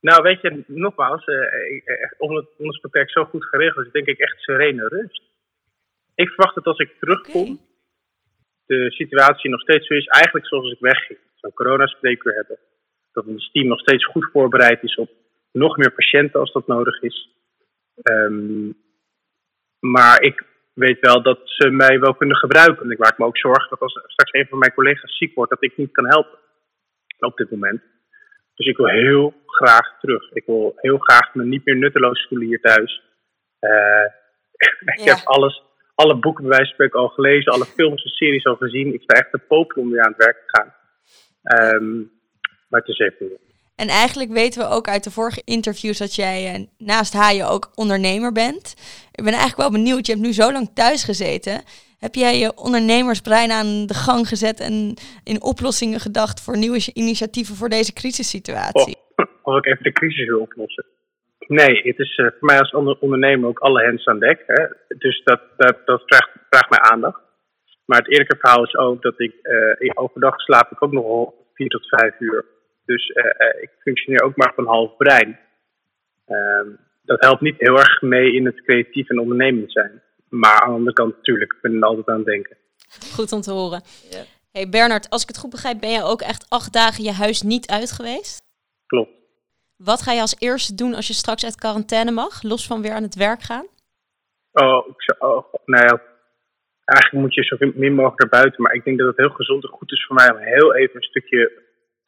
Nou, 0.00 0.22
weet 0.22 0.40
je, 0.40 0.64
nogmaals, 0.66 1.26
uh, 1.26 1.36
omdat 2.18 2.46
onze 2.58 2.80
praktijk 2.80 3.10
zo 3.10 3.24
goed 3.24 3.44
geregeld 3.44 3.86
is, 3.86 3.92
denk 3.92 4.06
ik 4.06 4.18
echt 4.18 4.38
serene 4.38 4.88
rust. 4.88 5.22
Ik 6.14 6.28
verwacht 6.28 6.54
dat 6.54 6.64
als 6.64 6.78
ik 6.78 6.94
terugkom, 7.00 7.42
okay. 7.42 7.58
de 8.66 8.90
situatie 8.90 9.50
nog 9.50 9.60
steeds 9.60 9.86
zo 9.86 9.94
is, 9.94 10.06
eigenlijk 10.06 10.46
zoals 10.46 10.72
ik 10.72 10.80
wegging. 10.80 11.18
Zo'n 11.48 11.66
coronaspreekuur 11.66 12.34
hebben. 12.34 12.58
Dat 13.12 13.26
ons 13.26 13.50
team 13.52 13.66
nog 13.66 13.80
steeds 13.80 14.06
goed 14.06 14.28
voorbereid 14.32 14.82
is 14.82 14.94
op 14.94 15.10
nog 15.52 15.76
meer 15.76 15.92
patiënten 15.92 16.40
als 16.40 16.52
dat 16.52 16.66
nodig 16.66 17.02
is. 17.02 17.28
Um, 18.02 18.76
maar 19.80 20.22
ik 20.22 20.42
weet 20.74 21.00
wel 21.00 21.22
dat 21.22 21.40
ze 21.44 21.70
mij 21.70 22.00
wel 22.00 22.14
kunnen 22.14 22.36
gebruiken. 22.36 22.84
En 22.84 22.90
ik 22.90 22.98
maak 22.98 23.18
me 23.18 23.24
ook 23.24 23.38
zorgen 23.38 23.68
dat 23.70 23.80
als 23.80 24.00
straks 24.06 24.32
een 24.32 24.46
van 24.48 24.58
mijn 24.58 24.74
collega's 24.74 25.16
ziek 25.16 25.34
wordt, 25.34 25.50
dat 25.50 25.62
ik 25.62 25.76
niet 25.76 25.92
kan 25.92 26.06
helpen 26.06 26.38
op 27.18 27.36
dit 27.36 27.50
moment. 27.50 27.82
Dus 28.54 28.66
ik 28.66 28.76
wil 28.76 28.86
heel 28.86 29.34
graag 29.46 30.00
terug. 30.00 30.30
Ik 30.32 30.46
wil 30.46 30.72
heel 30.76 30.98
graag 30.98 31.34
me 31.34 31.44
niet 31.44 31.64
meer 31.64 31.76
nutteloos 31.76 32.26
voelen 32.28 32.46
hier 32.46 32.60
thuis. 32.60 33.02
Uh, 33.60 34.04
ik 35.00 35.04
heb 35.04 35.18
alles, 35.24 35.62
alle 35.94 36.18
boeken 36.18 36.44
bij 36.44 36.56
wijze 36.56 36.64
van 36.64 36.74
spreken 36.74 37.00
al 37.00 37.08
gelezen, 37.08 37.52
alle 37.52 37.64
films 37.64 38.04
en 38.04 38.10
series 38.10 38.44
al 38.44 38.56
gezien. 38.56 38.94
Ik 38.94 39.02
sta 39.02 39.14
echt 39.14 39.30
te 39.30 39.38
popelen 39.38 39.84
om 39.84 39.90
weer 39.90 40.02
aan 40.02 40.12
het 40.12 40.24
werk 40.24 40.36
te 40.36 40.58
gaan. 40.58 40.74
Um, 41.54 42.10
maar 42.68 42.80
het 42.80 42.88
is 42.88 42.98
even 42.98 43.38
En 43.76 43.88
eigenlijk 43.88 44.30
weten 44.30 44.60
we 44.60 44.68
ook 44.68 44.88
uit 44.88 45.04
de 45.04 45.10
vorige 45.10 45.42
interviews 45.44 45.98
dat 45.98 46.14
jij 46.14 46.58
uh, 46.58 46.66
naast 46.78 47.12
haaien 47.12 47.48
ook 47.48 47.70
ondernemer 47.74 48.32
bent. 48.32 48.74
Ik 49.12 49.24
ben 49.24 49.32
eigenlijk 49.32 49.56
wel 49.56 49.70
benieuwd, 49.70 50.06
je 50.06 50.12
hebt 50.12 50.24
nu 50.24 50.32
zo 50.32 50.52
lang 50.52 50.70
thuis 50.74 51.04
gezeten. 51.04 51.62
Heb 51.98 52.14
jij 52.14 52.38
je 52.38 52.56
ondernemersbrein 52.56 53.50
aan 53.50 53.86
de 53.86 53.94
gang 53.94 54.28
gezet 54.28 54.60
en 54.60 54.94
in 55.24 55.42
oplossingen 55.42 56.00
gedacht 56.00 56.42
voor 56.42 56.56
nieuwe 56.56 56.90
initiatieven 56.94 57.54
voor 57.54 57.68
deze 57.68 57.92
crisissituatie? 57.92 58.96
Oh, 59.16 59.26
of 59.48 59.56
ik 59.56 59.66
even 59.66 59.82
de 59.82 59.92
crisis 59.92 60.26
wil 60.26 60.40
oplossen. 60.40 60.84
Nee, 61.38 61.82
het 61.82 61.98
is 61.98 62.18
uh, 62.18 62.26
voor 62.26 62.48
mij 62.48 62.58
als 62.58 62.98
ondernemer 63.00 63.48
ook 63.48 63.58
alle 63.58 63.84
hands 63.84 64.06
aan 64.06 64.18
dek. 64.18 64.42
Hè. 64.46 64.66
Dus 64.98 65.22
dat, 65.24 65.40
dat, 65.56 65.76
dat 65.84 66.02
vraagt, 66.06 66.30
vraagt 66.50 66.70
mij 66.70 66.80
aandacht. 66.80 67.20
Maar 67.84 67.98
het 67.98 68.10
eerlijke 68.10 68.36
verhaal 68.38 68.64
is 68.64 68.76
ook 68.76 69.02
dat 69.02 69.20
ik 69.20 69.34
uh, 69.42 69.90
overdag 69.94 70.40
slaap 70.40 70.70
ik 70.70 70.82
ook 70.82 70.92
nog 70.92 71.04
vier 71.58 71.68
tot 71.68 71.88
vijf 71.88 72.20
uur. 72.20 72.44
Dus 72.84 73.08
uh, 73.08 73.62
ik 73.62 73.70
functioneer 73.80 74.22
ook 74.22 74.36
maar 74.36 74.52
van 74.54 74.66
half 74.66 74.96
brein. 74.96 75.38
Ehm, 76.26 76.68
dat 77.02 77.20
helpt 77.20 77.40
niet 77.40 77.58
heel 77.58 77.78
erg 77.78 78.02
mee 78.02 78.32
in 78.32 78.46
het 78.46 78.62
creatief 78.62 79.08
en 79.08 79.18
ondernemend 79.18 79.72
zijn. 79.72 80.02
Maar 80.28 80.60
aan 80.60 80.68
de 80.68 80.74
andere 80.74 80.92
kant 80.92 81.16
natuurlijk, 81.16 81.52
ik 81.52 81.60
ben 81.60 81.74
er 81.74 81.82
altijd 81.82 82.08
aan 82.08 82.16
het 82.16 82.24
denken. 82.24 82.56
Goed 83.14 83.32
om 83.32 83.40
te 83.40 83.52
horen. 83.52 83.82
Ja. 84.10 84.22
Hey 84.52 84.68
Bernard, 84.68 85.10
als 85.10 85.22
ik 85.22 85.28
het 85.28 85.38
goed 85.38 85.50
begrijp, 85.50 85.80
ben 85.80 85.90
je 85.90 86.02
ook 86.02 86.20
echt 86.20 86.46
acht 86.48 86.72
dagen 86.72 87.04
je 87.04 87.12
huis 87.12 87.42
niet 87.42 87.68
uit 87.68 87.92
geweest? 87.92 88.42
Klopt. 88.86 89.10
Wat 89.76 90.02
ga 90.02 90.12
je 90.12 90.20
als 90.20 90.36
eerste 90.38 90.74
doen 90.74 90.94
als 90.94 91.06
je 91.06 91.12
straks 91.12 91.44
uit 91.44 91.56
quarantaine 91.56 92.10
mag, 92.10 92.42
los 92.42 92.66
van 92.66 92.82
weer 92.82 92.92
aan 92.92 93.02
het 93.02 93.14
werk 93.14 93.42
gaan? 93.42 93.66
Oh, 94.52 94.88
ik 94.88 95.02
zou, 95.02 95.18
oh 95.18 95.54
nou 95.64 95.84
ja, 95.84 96.02
eigenlijk 96.94 97.24
moet 97.24 97.34
je 97.34 97.44
zo 97.44 97.56
min 97.74 97.94
mogelijk 97.94 98.20
naar 98.20 98.40
buiten. 98.40 98.62
Maar 98.62 98.74
ik 98.74 98.84
denk 98.84 98.98
dat 98.98 99.06
het 99.06 99.16
heel 99.16 99.38
gezond 99.40 99.62
en 99.62 99.68
goed 99.68 99.92
is 99.92 100.06
voor 100.06 100.16
mij 100.16 100.32
om 100.32 100.38
heel 100.38 100.74
even 100.74 100.96
een 100.96 101.02
stukje 101.02 101.52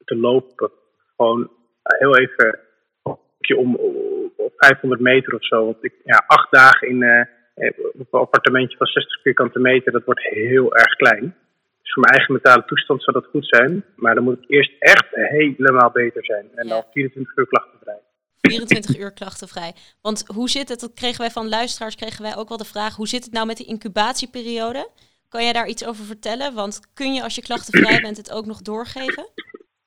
te 0.05 0.17
lopen. 0.17 0.71
Gewoon 1.17 1.51
heel 1.83 2.17
even 2.19 2.59
een 3.03 3.17
stukje 3.35 3.57
om, 3.57 3.77
om 3.77 4.51
500 4.57 5.01
meter 5.01 5.35
of 5.35 5.45
zo. 5.47 5.65
Want 5.65 5.85
ik, 5.85 5.95
ja, 6.05 6.25
acht 6.27 6.53
dagen 6.53 6.89
in, 6.89 7.03
uh, 7.03 7.71
op 7.93 8.07
een 8.11 8.21
appartementje 8.21 8.77
van 8.77 8.87
60 8.87 9.23
vierkante 9.23 9.59
meter, 9.59 9.93
dat 9.93 10.05
wordt 10.05 10.29
heel 10.29 10.77
erg 10.77 10.97
klein. 10.97 11.37
Dus 11.83 11.93
voor 11.93 12.03
mijn 12.03 12.15
eigen 12.15 12.33
mentale 12.33 12.65
toestand 12.65 13.03
zou 13.03 13.21
dat 13.21 13.31
goed 13.31 13.47
zijn. 13.47 13.85
Maar 13.97 14.15
dan 14.15 14.25
moet 14.25 14.39
ik 14.43 14.51
eerst 14.51 14.73
echt 14.79 15.09
helemaal 15.11 15.91
beter 15.91 16.25
zijn. 16.25 16.47
En 16.55 16.69
dan 16.69 16.85
24 16.93 17.37
uur 17.37 17.47
klachtenvrij. 17.47 18.01
24 18.41 18.99
uur 18.99 19.13
klachtenvrij. 19.13 19.73
Want 20.03 20.27
hoe 20.27 20.49
zit 20.49 20.69
het, 20.69 20.81
dat 20.81 20.95
kregen 20.95 21.21
wij 21.21 21.31
van 21.31 21.49
luisteraars, 21.49 21.95
kregen 21.95 22.23
wij 22.23 22.37
ook 22.37 22.49
wel 22.49 22.59
de 22.59 22.65
vraag, 22.65 22.97
hoe 22.97 23.09
zit 23.09 23.25
het 23.25 23.33
nou 23.33 23.47
met 23.47 23.57
die 23.57 23.67
incubatieperiode? 23.67 24.89
Kan 25.29 25.43
jij 25.43 25.53
daar 25.53 25.69
iets 25.69 25.87
over 25.87 26.05
vertellen? 26.05 26.55
Want 26.55 26.93
kun 26.95 27.15
je 27.15 27.23
als 27.23 27.35
je 27.35 27.43
klachtenvrij 27.43 28.01
bent 28.01 28.17
het 28.17 28.33
ook 28.33 28.47
nog 28.47 28.63
doorgeven? 28.63 29.27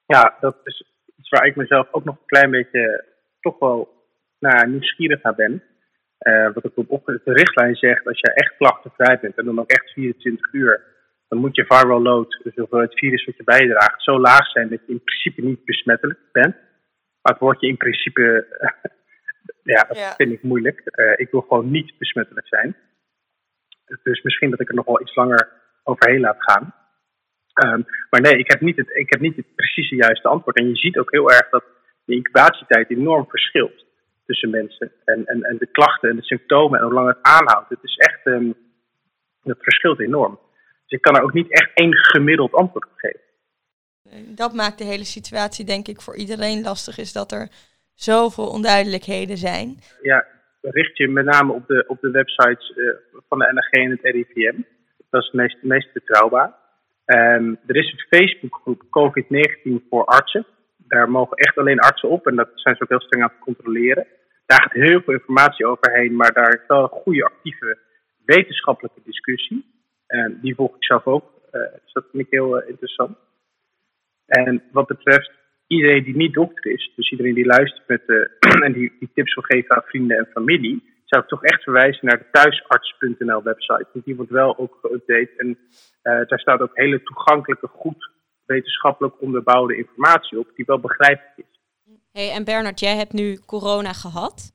Ja, 0.06 0.38
dat 0.39 0.56
is 0.63 0.84
iets 1.18 1.30
waar 1.30 1.46
ik 1.46 1.56
mezelf 1.56 1.88
ook 1.92 2.04
nog 2.04 2.16
een 2.16 2.26
klein 2.26 2.52
beetje 2.52 3.06
toch 3.42 3.60
wel 3.60 4.04
nou, 4.39 4.70
nieuwsgierig 4.70 5.22
naar 5.22 5.36
ben. 5.36 5.63
Uh, 6.20 6.54
wat 6.54 6.66
ik 6.66 6.72
op 6.88 7.06
de 7.06 7.34
richtlijn 7.34 7.76
zegt, 7.76 8.08
als 8.08 8.20
je 8.20 8.34
echt 8.34 8.58
klachtenvrij 8.58 9.20
bent 9.20 9.38
en 9.38 9.46
dan 9.46 9.60
ook 9.60 9.70
echt 9.70 9.92
24 9.92 10.54
uur, 10.54 10.84
dan 11.28 11.39
moet 11.39 11.56
je 11.56 11.66
viral 11.66 12.02
load, 12.02 12.39
dus 12.44 12.54
het 12.56 13.00
virus 13.00 13.26
wat 13.26 13.38
je 13.38 13.44
bijdraagt, 13.44 14.04
zo 14.04 14.20
laag 14.20 14.48
zijn 14.48 14.70
dat 14.70 14.80
je 14.86 14.92
in 14.92 15.04
principe 15.04 15.42
niet 15.42 15.66
besmettelijk 15.66 16.20
bent. 16.32 16.56
Maar 17.24 17.34
het 17.34 17.42
woordje 17.42 17.68
in 17.68 17.78
principe, 17.78 18.48
ja, 19.74 19.84
dat 19.84 20.16
vind 20.16 20.32
ik 20.32 20.44
moeilijk. 20.44 20.82
Uh, 20.86 21.14
ik 21.16 21.32
wil 21.32 21.42
gewoon 21.42 21.72
niet 21.72 21.98
besmettelijk 21.98 22.48
zijn. 22.48 22.76
Dus 24.04 24.22
misschien 24.22 24.50
dat 24.50 24.60
ik 24.60 24.70
er 24.70 24.76
nog 24.76 24.86
wel 24.86 25.02
iets 25.02 25.16
langer 25.16 25.52
overheen 25.84 26.20
laat 26.20 26.44
gaan. 26.44 26.74
Um, 27.66 27.86
maar 28.10 28.22
nee, 28.22 28.38
ik 28.38 28.52
heb, 28.52 28.62
niet 28.62 28.78
het, 28.78 28.90
ik 28.90 29.10
heb 29.12 29.22
niet 29.22 29.36
het 29.36 29.56
precieze 29.56 29.96
juiste 29.96 30.28
antwoord. 30.28 30.58
En 30.58 30.70
je 30.70 30.76
ziet 30.76 30.98
ook 30.98 31.12
heel 31.12 31.32
erg 31.32 31.50
dat 31.50 31.64
de 32.06 32.16
incubatietijd 32.16 32.90
enorm 32.90 33.26
verschilt 33.30 33.86
tussen 34.26 34.50
mensen. 34.50 34.92
En, 35.06 35.26
en, 35.26 35.44
en 35.44 35.58
de 35.58 35.66
klachten 35.72 36.10
en 36.10 36.16
de 36.16 36.24
symptomen 36.24 36.80
en 36.80 36.86
hoe 36.86 36.94
lang 36.94 37.08
het 37.08 37.22
aanhoudt. 37.22 37.70
Het 37.70 37.84
is 37.84 37.96
echt, 37.96 38.26
um, 38.26 38.56
het 39.44 39.58
verschilt 39.60 40.00
enorm. 40.00 40.40
Dus 40.82 40.98
ik 40.98 41.02
kan 41.02 41.16
er 41.16 41.24
ook 41.24 41.34
niet 41.34 41.52
echt 41.52 41.72
één 41.74 41.96
gemiddeld 41.96 42.54
antwoord 42.54 42.86
op 42.86 42.98
geven. 42.98 43.20
Dat 44.28 44.54
maakt 44.54 44.78
de 44.78 44.84
hele 44.84 45.06
situatie, 45.06 45.65
denk 45.65 45.88
ik, 45.88 46.02
voor 46.02 46.15
iedereen 46.15 46.62
lastig, 46.62 46.97
is 46.97 47.13
dat 47.13 47.32
er 47.32 47.49
zoveel 47.93 48.47
onduidelijkheden 48.47 49.38
zijn. 49.38 49.78
Ja, 50.02 50.26
richt 50.62 50.97
je 50.97 51.08
met 51.08 51.26
name 51.26 51.54
op 51.54 51.67
de, 51.67 51.84
op 51.88 52.02
de 52.02 52.12
websites 52.12 52.73
uh, 52.76 52.93
van 53.30 53.39
de 53.39 53.52
NRG 53.54 53.71
en 53.71 53.89
het 53.89 54.02
RIVM. 54.02 54.62
Dat 55.10 55.21
is 55.21 55.28
het 55.28 55.34
meest, 55.34 55.58
meest 55.62 55.93
betrouwbaar. 55.93 56.54
Um, 57.06 57.60
er 57.65 57.76
is 57.76 57.91
een 57.91 58.19
Facebookgroep 58.19 58.82
COVID-19 58.84 59.88
voor 59.89 60.06
artsen. 60.06 60.45
Daar 60.78 61.10
mogen 61.10 61.38
echt 61.38 61.58
alleen 61.58 61.80
artsen 61.80 62.10
op 62.10 62.28
en 62.28 62.36
dat 62.36 62.49
zijn 62.54 62.76
ze 62.76 62.84
ook 62.84 62.89
heel 62.89 63.02
streng 63.02 63.23
aan 63.23 63.30
het 63.30 63.39
controleren. 63.39 64.08
Daar 64.45 64.62
gaat 64.62 64.71
heel 64.71 65.02
veel 65.02 65.13
informatie 65.13 65.65
overheen, 65.65 66.15
maar 66.15 66.34
daar 66.34 66.54
is 66.54 66.67
wel 66.67 66.84
een 66.84 67.02
goede 67.02 67.23
actieve 67.23 67.78
wetenschappelijke 68.26 69.02
discussie. 69.04 69.65
En 70.08 70.39
die 70.41 70.56
volg 70.56 70.76
ik 70.76 70.84
zelf 70.84 71.06
ook, 71.06 71.23
dus 71.52 71.93
dat 71.93 72.06
vind 72.12 72.23
ik 72.23 72.32
heel 72.32 72.62
uh, 72.62 72.69
interessant. 72.69 73.17
En 74.26 74.64
wat 74.72 74.88
betreft 74.88 75.32
iedereen 75.68 76.04
die 76.04 76.16
niet 76.16 76.34
dokter 76.34 76.72
is, 76.72 76.92
dus 76.96 77.12
iedereen 77.12 77.34
die 77.34 77.46
luistert 77.46 77.88
met, 77.88 78.02
uh, 78.08 78.18
en 78.66 78.74
die, 78.74 78.96
die 79.00 79.10
tips 79.14 79.34
wil 79.34 79.44
geven 79.44 79.76
aan 79.76 79.84
vrienden 79.86 80.18
en 80.18 80.30
familie, 80.34 80.84
zou 81.06 81.24
ik 81.24 81.30
toch 81.30 81.44
echt 81.44 81.64
verwijzen 81.64 82.08
naar 82.08 82.18
de 82.18 82.28
thuisarts.nl 82.32 83.44
website. 83.44 83.88
Want 83.94 84.06
die 84.06 84.16
wordt 84.16 84.32
wel 84.32 84.58
ook 84.58 84.78
geüpdate 84.82 85.36
en 85.38 85.48
uh, 85.48 85.58
daar 86.04 86.40
staat 86.40 86.62
ook 86.62 86.72
hele 86.74 87.04
toegankelijke, 87.04 87.68
goed 87.68 88.12
wetenschappelijk 88.46 89.22
onderbouwde 89.22 89.78
informatie 89.78 90.40
op, 90.40 90.48
die 90.56 90.66
wel 90.66 90.80
begrijpelijk 90.80 91.38
is. 91.38 91.60
Hey, 92.12 92.32
en 92.32 92.44
Bernard, 92.44 92.80
jij 92.80 92.96
hebt 92.96 93.14
nu 93.14 93.40
corona 93.46 93.94
gehad. 93.94 94.52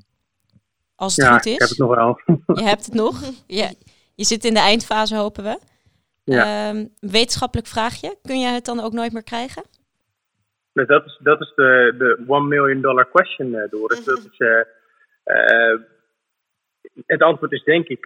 Als 0.95 1.17
het 1.17 1.27
ja, 1.27 1.33
goed 1.33 1.47
is. 1.47 1.53
ik 1.53 1.61
heb 1.61 1.69
het 1.69 1.79
nog 1.79 1.95
wel. 1.95 2.21
Je 2.57 2.63
hebt 2.63 2.85
het 2.85 2.95
nog? 2.95 3.21
Ja. 3.47 3.71
Je 4.15 4.25
zit 4.25 4.45
in 4.45 4.55
de 4.55 4.61
eindfase, 4.61 5.17
hopen 5.17 5.45
we. 5.45 5.59
Ja. 6.35 6.71
Um, 6.71 6.89
wetenschappelijk 7.01 7.69
vraagje. 7.69 8.17
Kun 8.23 8.41
je 8.41 8.49
het 8.49 8.65
dan 8.65 8.81
ook 8.81 8.93
nooit 8.93 9.13
meer 9.13 9.23
krijgen? 9.23 9.63
dat 10.73 11.05
is, 11.05 11.19
dat 11.23 11.41
is 11.41 11.53
de, 11.55 11.95
de 11.99 12.25
one 12.27 12.47
million 12.47 12.81
dollar 12.81 13.09
question, 13.11 13.49
uh, 13.49 13.63
Doris. 13.71 14.05
Dat 14.05 14.19
is, 14.19 14.39
uh, 14.39 14.61
uh, 15.25 15.81
het 17.07 17.23
antwoord 17.23 17.53
is 17.53 17.65
denk 17.65 17.89
ik 17.89 18.05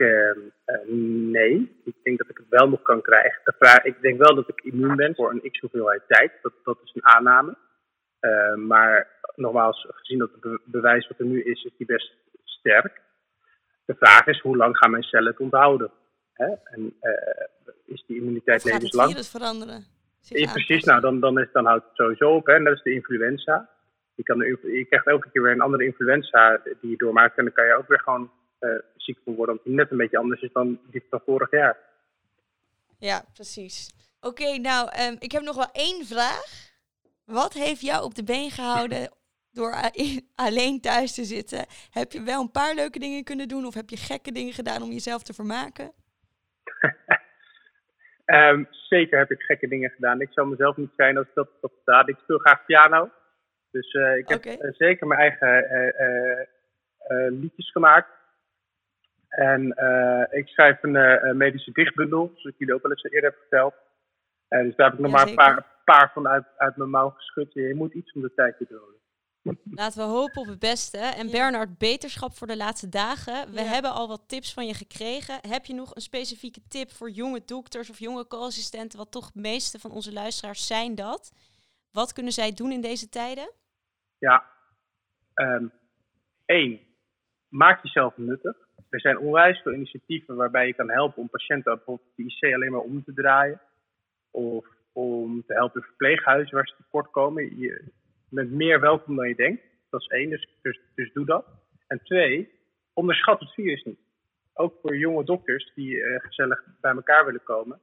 nee. 1.30 1.80
Ik 1.84 1.94
denk 2.02 2.18
dat 2.18 2.28
ik 2.28 2.36
het 2.36 2.48
wel 2.48 2.68
nog 2.68 2.82
kan 2.82 3.02
krijgen. 3.02 3.40
De 3.44 3.54
vraag, 3.58 3.84
ik 3.84 4.00
denk 4.00 4.18
wel 4.18 4.34
dat 4.34 4.48
ik 4.48 4.60
immuun 4.60 4.96
ben 4.96 5.14
voor 5.14 5.30
een 5.30 5.50
x 5.50 5.60
hoeveelheid 5.60 6.02
tijd. 6.06 6.32
Dat, 6.42 6.52
dat 6.64 6.78
is 6.84 6.94
een 6.94 7.06
aanname. 7.06 7.56
maar 8.56 9.08
nogmaals, 9.34 9.86
gezien 9.90 10.18
dat 10.18 10.30
het 10.40 10.60
bewijs 10.64 11.08
wat 11.08 11.18
er 11.18 11.26
nu 11.26 11.42
is, 11.42 11.64
is 11.64 11.72
die 11.76 11.86
best 11.86 12.12
sterk. 12.44 13.00
De 13.84 13.94
vraag 13.98 14.26
is, 14.26 14.40
hoe 14.40 14.56
lang 14.56 14.76
gaan 14.76 14.90
mijn 14.90 15.02
cellen 15.02 15.30
het 15.30 15.40
onthouden? 15.40 15.90
Hè? 16.42 16.74
En 16.74 16.94
is 17.84 18.04
die 18.06 18.16
immuniteit 18.16 18.64
levenslang? 18.64 19.08
Gaat 19.08 19.18
het 19.18 19.28
virus 19.28 19.28
veranderen? 19.28 19.84
Ja, 20.20 20.52
precies, 20.52 20.84
nou 20.84 21.00
dan, 21.00 21.20
dan, 21.20 21.38
is, 21.38 21.48
dan 21.52 21.66
houdt 21.66 21.84
het 21.84 21.96
sowieso 21.96 22.34
op. 22.34 22.46
Hè? 22.46 22.54
En 22.54 22.64
dat 22.64 22.76
is 22.76 22.82
de 22.82 22.92
influenza. 22.92 23.68
Je, 24.14 24.22
kan, 24.22 24.38
je 24.38 24.86
krijgt 24.88 25.06
elke 25.06 25.30
keer 25.30 25.42
weer 25.42 25.52
een 25.52 25.60
andere 25.60 25.84
influenza 25.84 26.60
die 26.80 26.90
je 26.90 26.96
doormaakt. 26.96 27.38
En 27.38 27.44
dan 27.44 27.52
kan 27.52 27.66
je 27.66 27.76
ook 27.76 27.88
weer 27.88 28.00
gewoon 28.00 28.30
uh, 28.60 28.70
ziek 28.96 29.18
van 29.24 29.34
worden. 29.34 29.54
Omdat 29.54 29.66
die 29.66 29.74
net 29.74 29.90
een 29.90 29.96
beetje 29.96 30.18
anders 30.18 30.40
is 30.40 30.52
dan 30.52 30.78
die 30.90 31.04
van 31.10 31.22
vorig 31.24 31.50
jaar. 31.50 31.76
Ja, 32.98 33.24
precies. 33.32 33.90
Oké, 34.20 34.42
okay, 34.42 34.56
nou, 34.56 34.90
um, 35.00 35.16
ik 35.18 35.32
heb 35.32 35.42
nog 35.42 35.56
wel 35.56 35.70
één 35.72 36.06
vraag. 36.06 36.70
Wat 37.24 37.52
heeft 37.52 37.80
jou 37.80 38.04
op 38.04 38.14
de 38.14 38.24
been 38.24 38.50
gehouden 38.50 39.10
door 39.52 39.74
alleen 40.34 40.80
thuis 40.80 41.14
te 41.14 41.24
zitten? 41.24 41.66
Heb 41.90 42.12
je 42.12 42.22
wel 42.22 42.40
een 42.40 42.50
paar 42.50 42.74
leuke 42.74 42.98
dingen 42.98 43.24
kunnen 43.24 43.48
doen? 43.48 43.66
Of 43.66 43.74
heb 43.74 43.90
je 43.90 43.96
gekke 43.96 44.32
dingen 44.32 44.52
gedaan 44.52 44.82
om 44.82 44.92
jezelf 44.92 45.22
te 45.22 45.32
vermaken? 45.32 45.92
Um, 48.26 48.66
zeker 48.88 49.18
heb 49.18 49.30
ik 49.30 49.42
gekke 49.42 49.68
dingen 49.68 49.90
gedaan. 49.90 50.20
Ik 50.20 50.32
zou 50.32 50.48
mezelf 50.48 50.76
niet 50.76 50.92
zijn 50.96 51.16
als 51.16 51.26
ik 51.26 51.34
dat 51.34 51.48
had 51.60 51.72
gedaan. 51.84 52.08
Ik 52.08 52.18
speel 52.22 52.38
graag 52.38 52.64
piano. 52.64 53.10
Dus 53.70 53.92
uh, 53.92 54.16
ik 54.16 54.28
heb 54.28 54.38
okay. 54.38 54.58
uh, 54.60 54.72
zeker 54.72 55.06
mijn 55.06 55.20
eigen 55.20 55.66
uh, 57.08 57.40
liedjes 57.40 57.70
gemaakt. 57.70 58.10
En 59.28 59.68
ik 60.30 60.48
schrijf 60.48 60.82
een 60.82 61.36
medische 61.36 61.72
dichtbundel, 61.72 62.26
zoals 62.26 62.44
ik 62.44 62.58
jullie 62.58 62.74
ook 62.74 62.84
al 62.84 62.90
eens 62.90 63.02
eerder 63.02 63.30
heb 63.30 63.38
verteld. 63.38 63.74
dus 64.48 64.76
daar 64.76 64.90
heb 64.90 64.98
ik 64.98 65.04
nog 65.04 65.10
ja, 65.10 65.16
maar 65.16 65.28
een 65.28 65.34
paar, 65.34 65.66
paar 65.84 66.10
van 66.12 66.28
uit, 66.28 66.44
uit 66.56 66.76
mijn 66.76 66.90
mouw 66.90 67.08
geschud. 67.10 67.52
Je 67.52 67.74
moet 67.74 67.94
iets 67.94 68.12
om 68.12 68.22
de 68.22 68.34
tijd 68.34 68.56
te 68.56 68.66
doden. 68.68 69.01
Laten 69.70 69.98
we 69.98 70.14
hopen 70.14 70.40
op 70.40 70.46
het 70.46 70.58
beste. 70.58 70.98
En 70.98 71.30
Bernard, 71.30 71.78
beterschap 71.78 72.32
voor 72.32 72.46
de 72.46 72.56
laatste 72.56 72.88
dagen. 72.88 73.52
We 73.52 73.60
ja. 73.60 73.66
hebben 73.66 73.92
al 73.92 74.08
wat 74.08 74.28
tips 74.28 74.54
van 74.54 74.66
je 74.66 74.74
gekregen. 74.74 75.38
Heb 75.48 75.64
je 75.64 75.74
nog 75.74 75.94
een 75.94 76.02
specifieke 76.02 76.60
tip 76.68 76.90
voor 76.90 77.10
jonge 77.10 77.42
dokters 77.44 77.90
of 77.90 77.98
jonge 77.98 78.26
co-assistenten, 78.26 78.98
wat 78.98 79.10
toch 79.10 79.30
de 79.30 79.40
meeste 79.40 79.78
van 79.78 79.90
onze 79.90 80.12
luisteraars 80.12 80.66
zijn 80.66 80.94
dat? 80.94 81.32
Wat 81.92 82.12
kunnen 82.12 82.32
zij 82.32 82.52
doen 82.52 82.72
in 82.72 82.80
deze 82.80 83.08
tijden? 83.08 83.50
Ja, 84.18 84.44
um, 85.34 85.72
één, 86.44 86.80
maak 87.48 87.82
jezelf 87.82 88.16
nuttig. 88.16 88.56
Er 88.90 89.00
zijn 89.00 89.18
onwijs 89.18 89.60
veel 89.62 89.72
initiatieven 89.72 90.36
waarbij 90.36 90.66
je 90.66 90.74
kan 90.74 90.90
helpen 90.90 91.22
om 91.22 91.28
patiënten 91.28 91.74
bijvoorbeeld 91.74 92.08
de 92.16 92.22
IC 92.22 92.54
alleen 92.54 92.70
maar 92.70 92.80
om 92.80 93.04
te 93.04 93.12
draaien. 93.12 93.60
Of 94.30 94.66
om 94.92 95.42
te 95.46 95.54
helpen 95.54 95.80
in 95.80 95.86
verpleeghuizen 95.86 96.54
waar 96.54 96.66
ze 96.66 96.74
tekort 96.76 97.10
komen. 97.10 97.58
Je, 97.58 97.92
bent 98.34 98.50
meer 98.50 98.80
welkom 98.80 99.16
dan 99.16 99.28
je 99.28 99.34
denkt. 99.34 99.62
Dat 99.90 100.00
is 100.00 100.06
één, 100.06 100.30
dus, 100.30 100.48
dus, 100.62 100.80
dus 100.94 101.12
doe 101.12 101.26
dat. 101.26 101.46
En 101.86 102.00
twee, 102.02 102.50
onderschat 102.92 103.40
het 103.40 103.52
virus 103.52 103.82
niet. 103.82 104.00
Ook 104.54 104.78
voor 104.82 104.96
jonge 104.96 105.24
dokters 105.24 105.72
die 105.74 106.02
eh, 106.02 106.20
gezellig 106.20 106.64
bij 106.80 106.92
elkaar 106.92 107.24
willen 107.24 107.42
komen. 107.42 107.80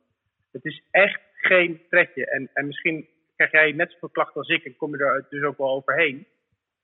Het 0.51 0.65
is 0.65 0.83
echt 0.91 1.21
geen 1.33 1.81
pretje. 1.89 2.25
En, 2.25 2.49
en 2.53 2.67
misschien 2.67 3.07
krijg 3.35 3.51
jij 3.51 3.71
net 3.71 3.91
zoveel 3.91 4.09
klachten 4.09 4.41
als 4.41 4.49
ik 4.49 4.65
en 4.65 4.75
kom 4.75 4.97
je 4.97 5.03
er 5.03 5.25
dus 5.29 5.43
ook 5.43 5.57
wel 5.57 5.69
overheen. 5.69 6.27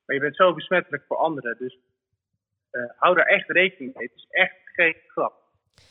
Maar 0.06 0.15
je 0.15 0.21
bent 0.21 0.36
zo 0.36 0.54
besmettelijk 0.54 1.04
voor 1.08 1.17
anderen. 1.17 1.58
Dus 1.58 1.80
uh, 2.71 2.89
hou 2.95 3.15
daar 3.15 3.25
echt 3.25 3.49
rekening 3.49 3.93
mee. 3.93 4.08
Het 4.08 4.15
is 4.15 4.28
echt 4.30 4.56
geen 4.63 4.95
grap. 5.08 5.45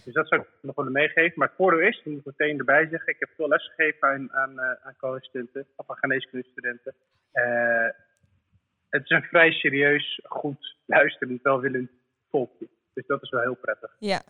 Dus 0.05 0.15
dat 0.15 0.29
zou 0.29 0.41
ik 0.41 0.49
nog 0.61 0.75
willen 0.75 0.93
meegeven. 0.93 1.33
Maar 1.35 1.49
het 1.49 1.57
voordeel 1.57 1.89
is, 1.89 1.97
dat 1.97 2.05
moet 2.05 2.19
ik 2.19 2.25
meteen 2.39 2.59
erbij 2.59 2.89
zeggen, 2.91 3.13
ik 3.13 3.19
heb 3.19 3.31
veel 3.37 3.49
les 3.49 3.73
gegeven 3.75 4.09
aan, 4.09 4.33
aan, 4.33 4.53
uh, 4.53 4.87
aan 4.87 4.97
co-studenten, 4.97 5.67
of 5.77 5.91
aan 5.91 5.97
geneeskundestudenten. 5.97 6.95
Uh, 7.33 7.89
het 8.89 9.03
is 9.05 9.11
een 9.11 9.23
vrij 9.23 9.51
serieus, 9.51 10.21
goed, 10.25 10.77
luisterend, 10.87 11.43
welwillend 11.43 11.91
volkje. 12.31 12.69
Dus 12.95 13.07
dat 13.07 13.23
is 13.23 13.31
wel 13.31 13.41
heel 13.41 13.55
prettig. 13.55 13.97
Ja. 13.99 14.23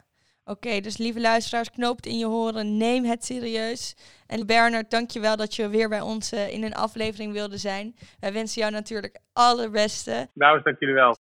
Oké, 0.47 0.81
dus 0.81 0.99
lieve 0.99 1.21
luisteraars, 1.21 1.71
knoop 1.71 1.97
het 1.97 2.07
in 2.07 2.19
je 2.19 2.27
horen, 2.27 2.77
neem 2.77 3.05
het 3.05 3.25
serieus. 3.25 3.97
En 4.27 4.47
Bernard, 4.47 4.91
dankjewel 4.91 5.37
dat 5.37 5.55
je 5.55 5.69
weer 5.69 5.89
bij 5.89 6.01
ons 6.01 6.33
uh, 6.33 6.53
in 6.53 6.63
een 6.63 6.75
aflevering 6.75 7.33
wilde 7.33 7.57
zijn. 7.57 7.95
Wij 8.21 8.33
wensen 8.33 8.61
jou 8.61 8.73
natuurlijk 8.73 9.19
alle 9.33 9.71
beste. 9.71 10.29
Nou, 10.35 10.63
dank 10.63 10.79
jullie 10.79 10.95
wel. 10.95 11.17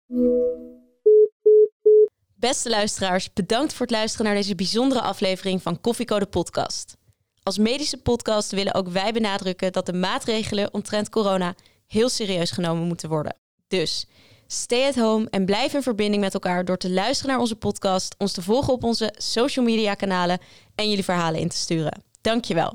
Beste 2.44 2.70
luisteraars, 2.70 3.34
bedankt 3.34 3.74
voor 3.74 3.86
het 3.86 3.96
luisteren 3.96 4.26
naar 4.26 4.36
deze 4.36 4.56
bijzondere 4.56 5.02
aflevering 5.02 5.62
van 5.62 5.82
Koffiecode 5.82 6.26
Podcast. 6.26 6.98
Als 7.44 7.58
medische 7.58 7.98
podcast 7.98 8.52
willen 8.52 8.74
ook 8.74 8.88
wij 8.88 9.12
benadrukken 9.12 9.72
dat 9.72 9.86
de 9.86 9.94
maatregelen 9.94 10.74
omtrent 10.74 11.10
corona 11.10 11.56
heel 11.88 12.10
serieus 12.10 12.52
genomen 12.52 12.88
moeten 12.88 13.10
worden. 13.10 13.36
Dus 13.68 14.08
stay 14.48 14.88
at 14.88 14.96
home 14.96 15.28
en 15.30 15.46
blijf 15.46 15.74
in 15.74 15.82
verbinding 15.82 16.22
met 16.22 16.34
elkaar 16.34 16.66
door 16.66 16.78
te 16.78 16.90
luisteren 16.90 17.32
naar 17.32 17.42
onze 17.42 17.56
podcast, 17.56 18.16
ons 18.18 18.32
te 18.32 18.42
volgen 18.42 18.74
op 18.74 18.84
onze 18.84 19.14
social 19.18 19.66
media 19.66 19.94
kanalen 19.94 20.40
en 20.76 20.90
jullie 20.90 21.04
verhalen 21.04 21.40
in 21.40 21.50
te 21.50 21.58
sturen. 21.58 22.04
Dankjewel. 22.22 22.74